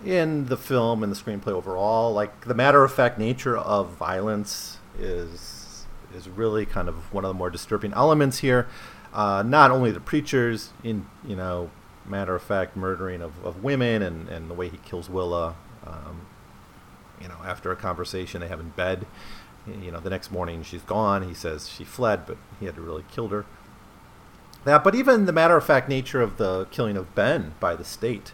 in 0.04 0.46
the 0.46 0.56
film 0.56 1.02
and 1.02 1.12
the 1.12 1.16
screenplay 1.16 1.48
overall. 1.52 2.12
Like 2.12 2.44
the 2.44 2.54
matter 2.54 2.84
of 2.84 2.92
fact 2.92 3.18
nature 3.18 3.56
of 3.56 3.90
violence 3.90 4.78
is 4.98 5.86
is 6.14 6.28
really 6.28 6.66
kind 6.66 6.88
of 6.88 7.12
one 7.12 7.24
of 7.24 7.28
the 7.28 7.34
more 7.34 7.50
disturbing 7.50 7.92
elements 7.94 8.38
here. 8.38 8.68
Uh, 9.12 9.42
not 9.42 9.70
only 9.70 9.90
the 9.90 10.00
preachers 10.00 10.70
in 10.84 11.06
you 11.26 11.36
know 11.36 11.70
matter 12.06 12.34
of 12.34 12.42
fact 12.42 12.76
murdering 12.76 13.22
of, 13.22 13.44
of 13.44 13.62
women 13.62 14.02
and, 14.02 14.28
and 14.28 14.50
the 14.50 14.54
way 14.54 14.68
he 14.68 14.76
kills 14.78 15.08
Willa. 15.08 15.54
Um, 15.86 16.26
you 17.20 17.28
know, 17.28 17.38
after 17.44 17.70
a 17.70 17.76
conversation 17.76 18.40
they 18.40 18.48
have 18.48 18.58
in 18.58 18.70
bed, 18.70 19.06
you 19.66 19.92
know, 19.92 20.00
the 20.00 20.10
next 20.10 20.32
morning 20.32 20.62
she's 20.62 20.82
gone. 20.82 21.22
He 21.28 21.34
says 21.34 21.68
she 21.68 21.84
fled, 21.84 22.26
but 22.26 22.36
he 22.58 22.66
had 22.66 22.78
really 22.78 23.04
killed 23.10 23.30
her 23.30 23.46
that. 24.64 24.84
But 24.84 24.94
even 24.94 25.26
the 25.26 25.32
matter 25.32 25.56
of 25.56 25.64
fact 25.64 25.88
nature 25.88 26.20
of 26.20 26.36
the 26.36 26.66
killing 26.70 26.96
of 26.96 27.14
Ben 27.14 27.54
by 27.60 27.74
the 27.74 27.84
state, 27.84 28.32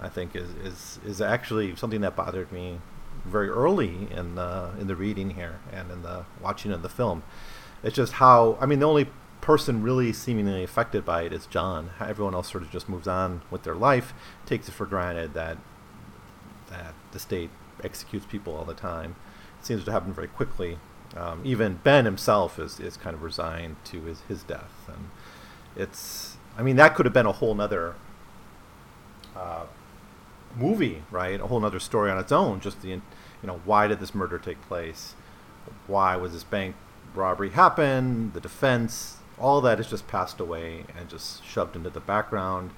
I 0.00 0.08
think, 0.08 0.34
is 0.34 0.50
is, 0.64 0.98
is 1.04 1.20
actually 1.20 1.76
something 1.76 2.00
that 2.00 2.16
bothered 2.16 2.52
me 2.52 2.80
very 3.24 3.48
early 3.48 4.08
in 4.10 4.34
the 4.34 4.70
in 4.78 4.86
the 4.86 4.96
reading 4.96 5.30
here 5.30 5.60
and 5.72 5.90
in 5.90 6.02
the 6.02 6.24
watching 6.40 6.72
of 6.72 6.82
the 6.82 6.88
film. 6.88 7.22
It's 7.82 7.96
just 7.96 8.14
how 8.14 8.58
I 8.60 8.66
mean 8.66 8.78
the 8.78 8.88
only 8.88 9.08
person 9.40 9.82
really 9.82 10.12
seemingly 10.12 10.62
affected 10.62 11.04
by 11.04 11.22
it 11.22 11.32
is 11.32 11.46
John. 11.46 11.90
Everyone 11.98 12.34
else 12.34 12.50
sort 12.50 12.62
of 12.62 12.70
just 12.70 12.88
moves 12.88 13.08
on 13.08 13.42
with 13.50 13.62
their 13.62 13.74
life, 13.74 14.12
takes 14.46 14.68
it 14.68 14.72
for 14.72 14.86
granted 14.86 15.34
that 15.34 15.58
that 16.68 16.94
the 17.12 17.18
state 17.18 17.50
executes 17.82 18.26
people 18.26 18.56
all 18.56 18.64
the 18.64 18.74
time. 18.74 19.16
It 19.58 19.66
seems 19.66 19.84
to 19.84 19.92
happen 19.92 20.12
very 20.12 20.28
quickly. 20.28 20.78
Um, 21.16 21.42
even 21.44 21.80
Ben 21.82 22.04
himself 22.04 22.58
is, 22.58 22.78
is 22.78 22.96
kind 22.96 23.14
of 23.14 23.22
resigned 23.22 23.76
to 23.86 24.02
his, 24.02 24.20
his 24.28 24.44
death, 24.44 24.70
and 24.86 25.10
it's 25.76 26.36
I 26.56 26.62
mean 26.62 26.76
that 26.76 26.94
could 26.94 27.06
have 27.06 27.12
been 27.12 27.26
a 27.26 27.32
whole 27.32 27.54
nother 27.54 27.94
uh, 29.36 29.64
movie, 30.56 31.02
right? 31.10 31.40
A 31.40 31.46
whole 31.46 31.60
nother 31.60 31.80
story 31.80 32.10
on 32.10 32.18
its 32.18 32.32
own. 32.32 32.60
Just 32.60 32.82
the 32.82 32.88
you 32.88 33.02
know 33.44 33.60
why 33.64 33.86
did 33.86 34.00
this 34.00 34.14
murder 34.14 34.38
take 34.38 34.60
place? 34.62 35.14
Why 35.86 36.16
was 36.16 36.32
this 36.32 36.44
bank 36.44 36.74
robbery 37.14 37.50
happen? 37.50 38.32
The 38.32 38.40
defense, 38.40 39.18
all 39.38 39.60
that 39.62 39.80
is 39.80 39.88
just 39.88 40.06
passed 40.08 40.40
away 40.40 40.84
and 40.96 41.08
just 41.08 41.44
shoved 41.44 41.76
into 41.76 41.90
the 41.90 42.00
background 42.00 42.70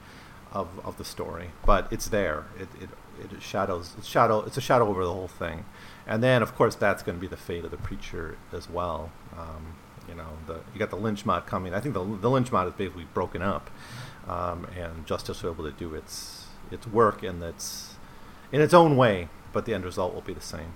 of, 0.52 0.68
of 0.84 0.98
the 0.98 1.04
story. 1.04 1.50
But 1.64 1.88
it's 1.90 2.08
there. 2.08 2.46
It, 2.58 2.68
it, 2.80 2.90
it 3.20 3.42
shadows 3.42 3.94
it's 3.98 4.06
shadow 4.06 4.40
it's 4.42 4.56
a 4.56 4.60
shadow 4.60 4.88
over 4.88 5.04
the 5.04 5.12
whole 5.12 5.28
thing. 5.28 5.64
And 6.06 6.22
then 6.22 6.42
of 6.42 6.54
course 6.54 6.74
that's 6.74 7.02
going 7.02 7.16
to 7.16 7.20
be 7.20 7.28
the 7.28 7.36
fate 7.36 7.64
of 7.64 7.70
the 7.70 7.76
preacher 7.76 8.36
as 8.52 8.68
well. 8.68 9.10
Um, 9.36 9.74
you 10.08 10.14
know, 10.14 10.28
the 10.46 10.60
you 10.72 10.78
got 10.78 10.90
the 10.90 10.96
lynch 10.96 11.24
mob 11.24 11.46
coming. 11.46 11.74
I 11.74 11.80
think 11.80 11.94
the 11.94 12.04
the 12.04 12.30
lynch 12.30 12.52
mob 12.52 12.68
is 12.68 12.74
basically 12.74 13.06
broken 13.14 13.42
up, 13.42 13.70
um, 14.28 14.66
and 14.76 15.06
justice 15.06 15.42
will 15.42 15.54
be 15.54 15.62
able 15.62 15.72
to 15.72 15.78
do 15.78 15.94
its 15.94 16.46
its 16.70 16.86
work 16.86 17.22
in 17.22 17.42
its 17.42 17.94
in 18.50 18.60
its 18.60 18.74
own 18.74 18.96
way, 18.96 19.28
but 19.52 19.64
the 19.64 19.74
end 19.74 19.84
result 19.84 20.14
will 20.14 20.20
be 20.20 20.34
the 20.34 20.40
same. 20.40 20.74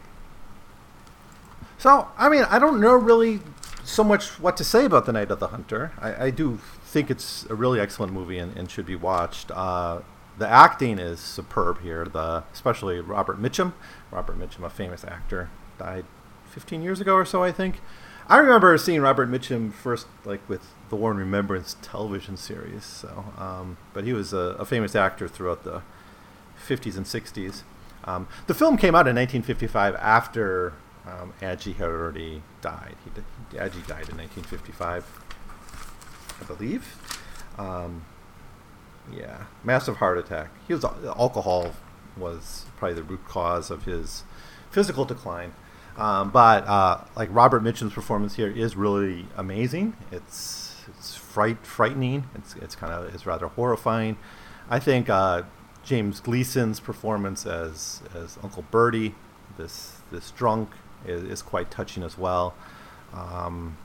So, 1.78 2.08
I 2.16 2.28
mean, 2.28 2.44
I 2.48 2.58
don't 2.58 2.80
know 2.80 2.94
really 2.94 3.40
so 3.84 4.02
much 4.02 4.40
what 4.40 4.56
to 4.56 4.64
say 4.64 4.84
about 4.84 5.06
The 5.06 5.12
Night 5.12 5.30
of 5.30 5.40
the 5.40 5.48
Hunter. 5.48 5.92
I, 6.00 6.26
I 6.26 6.30
do 6.30 6.58
think 6.82 7.10
it's 7.10 7.44
a 7.50 7.54
really 7.54 7.78
excellent 7.78 8.12
movie 8.12 8.38
and, 8.38 8.56
and 8.56 8.70
should 8.70 8.86
be 8.86 8.96
watched. 8.96 9.50
Uh, 9.50 10.00
the 10.38 10.48
acting 10.48 10.98
is 10.98 11.20
superb 11.20 11.82
here, 11.82 12.04
the 12.04 12.44
especially 12.52 13.00
Robert 13.00 13.40
Mitchum. 13.40 13.72
Robert 14.10 14.38
Mitchum, 14.38 14.64
a 14.64 14.70
famous 14.70 15.04
actor, 15.04 15.50
died 15.78 16.04
15 16.50 16.82
years 16.82 17.00
ago 17.00 17.14
or 17.14 17.24
so, 17.24 17.42
I 17.42 17.52
think. 17.52 17.80
I 18.28 18.38
remember 18.38 18.76
seeing 18.76 19.00
Robert 19.00 19.30
Mitchum 19.30 19.72
first, 19.72 20.06
like 20.24 20.46
with 20.48 20.66
the 20.88 20.96
War 20.96 21.10
and 21.10 21.20
Remembrance 21.20 21.76
television 21.80 22.36
series. 22.36 22.84
So, 22.84 23.24
um, 23.38 23.76
but 23.92 24.04
he 24.04 24.12
was 24.12 24.32
a, 24.32 24.56
a, 24.58 24.64
famous 24.64 24.96
actor 24.96 25.28
throughout 25.28 25.62
the 25.62 25.82
50s 26.66 26.96
and 26.96 27.06
60s. 27.06 27.62
Um, 28.04 28.26
the 28.48 28.54
film 28.54 28.76
came 28.76 28.94
out 28.94 29.06
in 29.06 29.14
1955 29.14 29.94
after 29.96 30.72
um, 31.06 31.32
Agee 31.40 31.76
had 31.76 31.88
already 31.88 32.42
died. 32.60 32.96
He, 33.04 33.10
Agee 33.56 33.86
died 33.86 34.08
in 34.08 34.16
1955, 34.18 35.04
I 36.40 36.44
believe. 36.44 36.96
Um, 37.58 38.04
yeah, 39.16 39.44
massive 39.62 39.96
heart 39.96 40.18
attack. 40.18 40.50
He 40.66 40.74
was 40.74 40.84
alcohol 40.84 41.74
was 42.16 42.66
probably 42.76 42.94
the 42.94 43.02
root 43.02 43.24
cause 43.26 43.70
of 43.70 43.84
his 43.84 44.24
physical 44.70 45.04
decline. 45.04 45.52
Um, 45.96 46.30
but 46.30 46.66
uh, 46.66 47.00
like 47.16 47.28
Robert 47.32 47.62
Mitchum's 47.62 47.92
performance 47.92 48.34
here 48.34 48.50
is 48.50 48.76
really 48.76 49.26
amazing. 49.36 49.96
It's 50.12 50.84
it's 50.88 51.16
fright 51.16 51.64
frightening. 51.66 52.24
It's 52.34 52.54
it's 52.56 52.74
kind 52.74 52.92
of 52.92 53.14
it's 53.14 53.26
rather 53.26 53.48
horrifying. 53.48 54.16
I 54.68 54.78
think 54.78 55.08
uh, 55.08 55.42
James 55.84 56.20
Gleason's 56.20 56.80
performance 56.80 57.46
as 57.46 58.02
as 58.14 58.38
Uncle 58.42 58.64
Birdie, 58.70 59.14
this 59.56 60.00
this 60.10 60.30
drunk, 60.32 60.70
is, 61.06 61.22
is 61.22 61.42
quite 61.42 61.70
touching 61.70 62.02
as 62.02 62.18
well. 62.18 62.54
Um, 63.14 63.78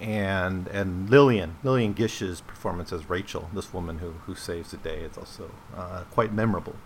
and 0.00 0.68
and 0.68 1.10
Lillian 1.10 1.56
Lillian 1.62 1.92
Gish's 1.92 2.40
performance 2.40 2.92
as 2.92 3.10
Rachel, 3.10 3.50
this 3.54 3.74
woman 3.74 3.98
who 3.98 4.12
who 4.26 4.34
saves 4.34 4.70
the 4.70 4.78
day, 4.78 5.00
is 5.00 5.18
also 5.18 5.50
uh, 5.76 6.04
quite 6.10 6.32
memorable. 6.32 6.76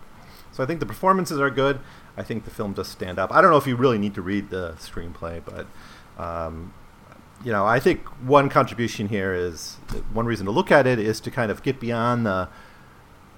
So 0.51 0.63
I 0.63 0.65
think 0.65 0.79
the 0.79 0.85
performances 0.85 1.39
are 1.39 1.49
good. 1.49 1.79
I 2.15 2.23
think 2.23 2.45
the 2.45 2.51
film 2.51 2.73
does 2.73 2.87
stand 2.87 3.19
up. 3.19 3.31
I 3.31 3.41
don't 3.41 3.51
know 3.51 3.57
if 3.57 3.67
you 3.67 3.75
really 3.75 3.97
need 3.97 4.15
to 4.15 4.21
read 4.21 4.49
the 4.49 4.73
screenplay, 4.79 5.41
but 5.45 5.67
um, 6.21 6.73
you 7.43 7.51
know, 7.51 7.65
I 7.65 7.79
think 7.79 8.05
one 8.23 8.49
contribution 8.49 9.09
here 9.09 9.33
is 9.33 9.75
one 10.11 10.25
reason 10.25 10.45
to 10.45 10.51
look 10.51 10.71
at 10.71 10.87
it 10.87 10.99
is 10.99 11.19
to 11.21 11.31
kind 11.31 11.51
of 11.51 11.61
get 11.61 11.79
beyond 11.79 12.25
the 12.25 12.49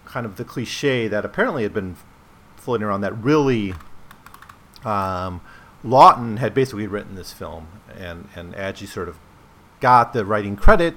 kind 0.05 0.25
of 0.25 0.37
the 0.37 0.45
cliche 0.45 1.07
that 1.07 1.25
apparently 1.25 1.63
had 1.63 1.73
been 1.73 1.97
floating 2.55 2.85
around 2.85 3.01
that 3.01 3.15
really 3.21 3.73
um, 4.83 5.41
Laughton 5.83 6.39
had 6.39 6.53
basically 6.53 6.87
written 6.87 7.15
this 7.15 7.33
film, 7.33 7.67
and 7.95 8.27
and 8.35 8.53
Agee 8.53 8.87
sort 8.87 9.09
of 9.09 9.17
got 9.79 10.13
the 10.13 10.25
writing 10.25 10.55
credit 10.55 10.95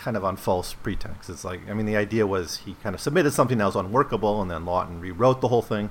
kind 0.00 0.16
of 0.16 0.24
on 0.24 0.36
false 0.36 0.72
pretext. 0.74 1.28
It's 1.28 1.44
like 1.44 1.68
I 1.68 1.74
mean 1.74 1.86
the 1.86 1.96
idea 1.96 2.26
was 2.26 2.58
he 2.58 2.74
kind 2.82 2.94
of 2.94 3.00
submitted 3.00 3.32
something 3.32 3.58
that 3.58 3.66
was 3.66 3.76
unworkable, 3.76 4.40
and 4.40 4.50
then 4.50 4.64
Laughton 4.64 5.00
rewrote 5.00 5.40
the 5.40 5.48
whole 5.48 5.62
thing, 5.62 5.90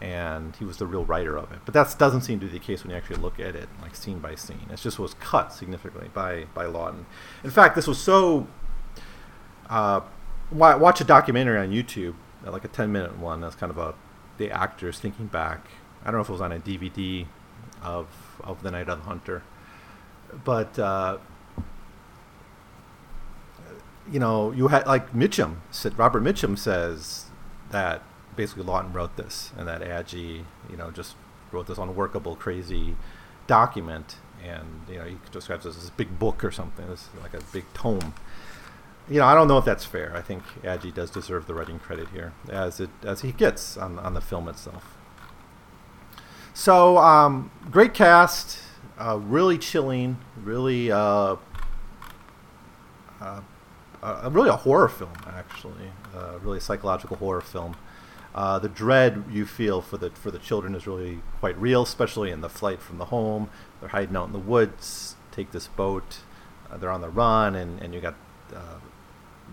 and 0.00 0.56
he 0.56 0.64
was 0.64 0.78
the 0.78 0.86
real 0.86 1.04
writer 1.04 1.36
of 1.36 1.52
it. 1.52 1.60
But 1.64 1.74
that 1.74 1.94
doesn't 1.98 2.22
seem 2.22 2.40
to 2.40 2.46
be 2.46 2.52
the 2.52 2.58
case 2.58 2.82
when 2.82 2.90
you 2.90 2.96
actually 2.96 3.16
look 3.16 3.38
at 3.38 3.54
it 3.54 3.68
like 3.80 3.94
scene 3.94 4.18
by 4.18 4.34
scene. 4.34 4.66
It 4.70 4.76
just 4.76 4.98
was 4.98 5.14
cut 5.14 5.52
significantly 5.52 6.10
by 6.12 6.46
by 6.54 6.64
Laughton. 6.64 7.04
In 7.44 7.50
fact, 7.50 7.76
this 7.76 7.86
was 7.86 7.98
so. 7.98 8.46
Uh, 9.68 10.00
watch 10.50 11.00
a 11.00 11.04
documentary 11.04 11.58
on 11.58 11.70
YouTube, 11.70 12.14
like 12.44 12.64
a 12.64 12.68
ten 12.68 12.90
minute 12.90 13.18
one. 13.18 13.40
That's 13.40 13.54
kind 13.54 13.70
of 13.70 13.78
a 13.78 13.94
the 14.38 14.50
actors 14.50 14.98
thinking 14.98 15.26
back. 15.26 15.66
I 16.02 16.06
don't 16.06 16.14
know 16.14 16.22
if 16.22 16.28
it 16.28 16.32
was 16.32 16.40
on 16.40 16.52
a 16.52 16.58
DVD 16.58 17.26
of 17.82 18.08
of 18.42 18.62
the 18.62 18.70
Night 18.70 18.88
of 18.88 18.98
the 18.98 19.04
Hunter, 19.04 19.42
but 20.44 20.78
uh, 20.78 21.18
you 24.10 24.18
know, 24.18 24.50
you 24.52 24.68
had 24.68 24.86
like 24.86 25.12
Mitchum. 25.12 25.56
Said, 25.70 25.98
Robert 25.98 26.22
Mitchum 26.22 26.58
says 26.58 27.26
that 27.70 28.02
basically 28.36 28.64
Laughton 28.64 28.94
wrote 28.94 29.16
this, 29.16 29.52
and 29.56 29.68
that 29.68 29.82
Agee, 29.82 30.44
you 30.70 30.76
know, 30.76 30.90
just 30.90 31.16
wrote 31.50 31.66
this 31.66 31.78
unworkable, 31.78 32.36
crazy 32.36 32.96
document, 33.46 34.16
and 34.42 34.82
you 34.88 34.98
know, 34.98 35.04
he 35.04 35.16
describes 35.30 35.64
this 35.64 35.76
as 35.76 35.88
a 35.88 35.92
big 35.92 36.18
book 36.18 36.44
or 36.44 36.50
something. 36.50 36.86
It's 36.90 37.08
like 37.20 37.34
a 37.34 37.44
big 37.52 37.64
tome. 37.74 38.14
You 39.08 39.18
know, 39.18 39.26
I 39.26 39.34
don't 39.34 39.48
know 39.48 39.58
if 39.58 39.64
that's 39.64 39.84
fair. 39.84 40.14
I 40.16 40.22
think 40.22 40.42
Agee 40.62 40.94
does 40.94 41.10
deserve 41.10 41.46
the 41.46 41.54
writing 41.54 41.78
credit 41.78 42.08
here, 42.08 42.32
as 42.48 42.80
it 42.80 42.90
as 43.02 43.22
he 43.22 43.32
gets 43.32 43.76
on 43.76 43.98
on 43.98 44.14
the 44.14 44.20
film 44.20 44.48
itself. 44.48 44.96
So, 46.54 46.98
um, 46.98 47.50
great 47.70 47.94
cast, 47.94 48.58
uh, 48.98 49.18
really 49.18 49.56
chilling, 49.56 50.18
really, 50.42 50.92
uh, 50.92 51.36
uh, 53.20 53.40
uh 54.02 54.30
really 54.32 54.50
a 54.50 54.56
horror 54.56 54.88
film, 54.88 55.12
actually, 55.26 55.92
uh, 56.14 56.38
really 56.40 56.58
a 56.58 56.60
psychological 56.60 57.16
horror 57.16 57.40
film. 57.40 57.76
Uh, 58.34 58.58
the 58.58 58.68
dread 58.68 59.24
you 59.30 59.44
feel 59.44 59.82
for 59.82 59.98
the 59.98 60.10
for 60.10 60.30
the 60.30 60.38
children 60.38 60.74
is 60.74 60.86
really 60.86 61.20
quite 61.40 61.56
real, 61.58 61.82
especially 61.82 62.30
in 62.30 62.40
the 62.40 62.48
flight 62.48 62.80
from 62.80 62.98
the 62.98 63.06
home. 63.06 63.50
They're 63.80 63.90
hiding 63.90 64.16
out 64.16 64.26
in 64.26 64.32
the 64.32 64.38
woods, 64.38 65.16
take 65.30 65.52
this 65.52 65.68
boat, 65.68 66.20
they're 66.78 66.90
on 66.90 67.02
the 67.02 67.10
run, 67.10 67.54
and, 67.54 67.80
and 67.82 67.92
you 67.92 68.00
got 68.00 68.14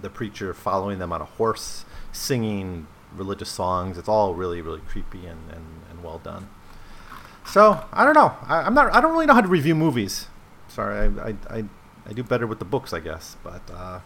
the 0.02 0.10
preacher 0.10 0.54
following 0.54 1.00
them 1.00 1.12
on 1.12 1.22
a 1.22 1.26
horse, 1.26 1.86
singing 2.12 2.88
religious 3.16 3.50
songs. 3.50 3.98
It's 3.98 4.08
all 4.08 4.34
really, 4.34 4.62
really 4.62 4.82
creepy 4.82 5.26
and, 5.26 5.50
and, 5.52 5.82
and 5.90 6.04
well 6.04 6.20
done. 6.20 6.50
So 7.46 7.84
I 7.92 8.06
don't 8.06 8.14
know. 8.14 8.36
I, 8.44 8.66
am 8.66 8.74
not. 8.74 8.94
I 8.94 9.02
don't 9.02 9.12
really 9.12 9.26
know 9.26 9.34
how 9.34 9.42
to 9.42 9.48
review 9.48 9.76
movies. 9.76 10.28
Sorry, 10.68 10.98
I, 11.00 11.30
I, 11.30 11.36
I, 11.50 11.64
I 12.06 12.14
do 12.14 12.24
better 12.24 12.46
with 12.46 12.60
the 12.60 12.66
books, 12.66 12.94
I 12.94 13.00
guess. 13.00 13.38
But 13.44 13.62
uh, 13.74 14.00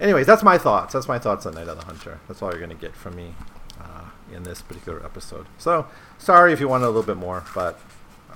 anyways, 0.00 0.26
that's 0.26 0.42
my 0.42 0.58
thoughts. 0.58 0.92
That's 0.92 1.08
my 1.08 1.18
thoughts 1.18 1.46
on 1.46 1.54
Night 1.54 1.68
of 1.68 1.78
the 1.78 1.84
Hunter. 1.84 2.20
That's 2.28 2.42
all 2.42 2.50
you're 2.50 2.60
gonna 2.60 2.74
get 2.74 2.94
from 2.94 3.16
me 3.16 3.34
uh, 3.80 4.06
in 4.32 4.42
this 4.42 4.62
particular 4.62 5.04
episode. 5.04 5.46
So 5.58 5.86
sorry 6.18 6.52
if 6.52 6.60
you 6.60 6.68
wanted 6.68 6.86
a 6.86 6.88
little 6.88 7.02
bit 7.02 7.16
more, 7.16 7.44
but 7.54 7.80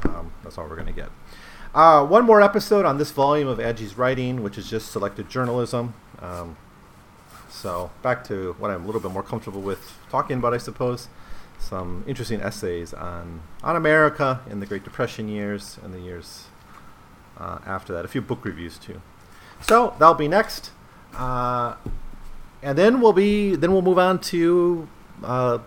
um, 0.05 0.33
that's 0.43 0.59
all 0.59 0.67
we're 0.69 0.77
gonna 0.77 0.93
get. 0.93 1.11
Uh, 1.75 2.05
one 2.07 2.25
more 2.25 2.41
episode 2.41 2.87
on 2.87 2.97
this 2.97 3.11
volume 3.11 3.49
of 3.49 3.59
Agee's 3.59 3.99
writing, 3.99 4.43
which 4.43 4.57
is 4.57 4.71
just 4.71 4.91
selected 4.91 5.29
journalism. 5.29 5.95
Um, 6.21 6.57
so 7.51 7.91
back 8.03 8.25
to 8.25 8.55
what 8.59 8.71
I'm 8.71 8.83
a 8.83 8.87
little 8.87 9.01
bit 9.01 9.11
more 9.11 9.23
comfortable 9.23 9.61
with 9.61 9.99
talking 10.09 10.39
about, 10.39 10.55
I 10.55 10.59
suppose 10.59 11.09
some 11.59 12.05
interesting 12.07 12.41
essays 12.41 12.93
on 12.93 13.43
on 13.63 13.77
America 13.77 14.41
in 14.51 14.61
the 14.61 14.67
Great 14.67 14.85
Depression 14.85 15.29
years 15.29 15.79
and 15.83 15.93
the 15.93 16.01
years 16.01 16.47
uh, 17.39 17.59
after 17.67 17.93
that. 17.93 18.05
A 18.05 18.09
few 18.09 18.21
book 18.21 18.45
reviews 18.45 18.79
too. 18.79 19.01
So 19.61 19.95
that'll 19.99 20.15
be 20.15 20.29
next, 20.29 20.71
uh, 21.17 21.77
and 22.63 22.77
then 22.77 23.01
we'll 23.01 23.13
be 23.13 23.57
then 23.57 23.73
we'll 23.73 23.83
move 23.83 23.99
on 23.99 24.21
to 24.21 24.89
uh, 25.23 25.59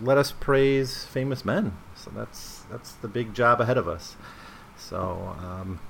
let 0.00 0.18
us 0.18 0.32
praise 0.32 1.04
famous 1.04 1.44
men. 1.44 1.76
So 1.94 2.10
that's 2.14 2.62
that's 2.70 2.92
the 2.92 3.08
big 3.08 3.34
job 3.34 3.60
ahead 3.60 3.78
of 3.78 3.88
us. 3.88 4.16
So 4.76 5.34
um, 5.38 5.80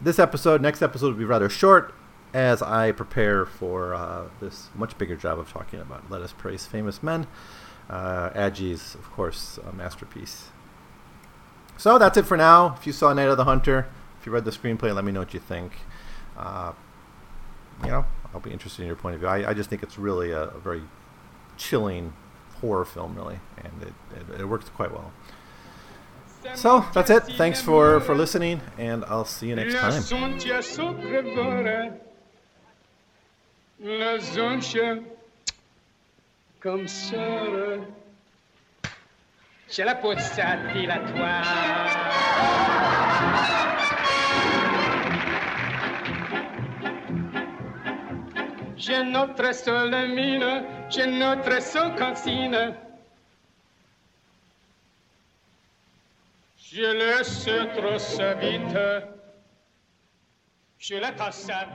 this 0.00 0.18
episode, 0.18 0.60
next 0.60 0.82
episode, 0.82 1.08
will 1.08 1.18
be 1.18 1.24
rather 1.24 1.48
short 1.48 1.94
as 2.34 2.60
I 2.62 2.92
prepare 2.92 3.46
for 3.46 3.94
uh, 3.94 4.24
this 4.40 4.68
much 4.74 4.98
bigger 4.98 5.16
job 5.16 5.38
of 5.38 5.50
talking 5.50 5.80
about 5.80 6.10
let 6.10 6.22
us 6.22 6.32
praise 6.32 6.66
famous 6.66 7.02
men 7.02 7.26
uh, 7.88 8.30
of 8.34 9.10
course, 9.12 9.58
a 9.58 9.72
masterpiece. 9.72 10.48
So 11.78 11.98
that's 11.98 12.16
it 12.16 12.26
for 12.26 12.36
now. 12.36 12.74
If 12.78 12.86
you 12.86 12.92
saw 12.92 13.12
Night 13.12 13.28
of 13.28 13.36
the 13.36 13.44
Hunter, 13.44 13.86
if 14.18 14.26
you 14.26 14.32
read 14.32 14.44
the 14.44 14.50
screenplay, 14.50 14.94
let 14.94 15.04
me 15.04 15.12
know 15.12 15.20
what 15.20 15.34
you 15.34 15.40
think. 15.40 15.72
Uh, 16.36 16.72
you 17.82 17.90
know, 17.90 18.04
I'll 18.32 18.40
be 18.40 18.50
interested 18.50 18.82
in 18.82 18.86
your 18.86 18.96
point 18.96 19.14
of 19.14 19.20
view. 19.20 19.28
I, 19.28 19.50
I 19.50 19.54
just 19.54 19.70
think 19.70 19.82
it's 19.82 19.98
really 19.98 20.30
a, 20.30 20.44
a, 20.44 20.58
very 20.58 20.82
chilling 21.56 22.12
horror 22.60 22.84
film, 22.84 23.16
really, 23.16 23.38
and 23.62 23.82
it, 23.82 23.94
it, 24.34 24.40
it 24.40 24.44
works 24.44 24.68
quite 24.68 24.92
well. 24.92 25.12
So 26.54 26.84
that's 26.94 27.10
it. 27.10 27.24
Thanks 27.36 27.60
for, 27.60 28.00
for 28.00 28.14
listening, 28.14 28.60
and 28.78 29.04
I'll 29.06 29.24
see 29.24 29.48
you 29.48 29.56
next 29.56 29.74
time 29.74 29.92
J'ai 48.86 49.02
notre 49.02 49.52
seule 49.52 50.14
mine, 50.14 50.64
j'ai 50.88 51.06
notre 51.08 51.60
seule 51.60 51.96
cantine. 51.96 52.72
Je 56.56 56.82
laisse 56.82 57.48
trop 57.76 57.98
sa 57.98 58.34
vite, 58.34 58.78
je 60.78 60.94
la 60.94 61.10
tasse 61.10 61.48
à 61.50 61.66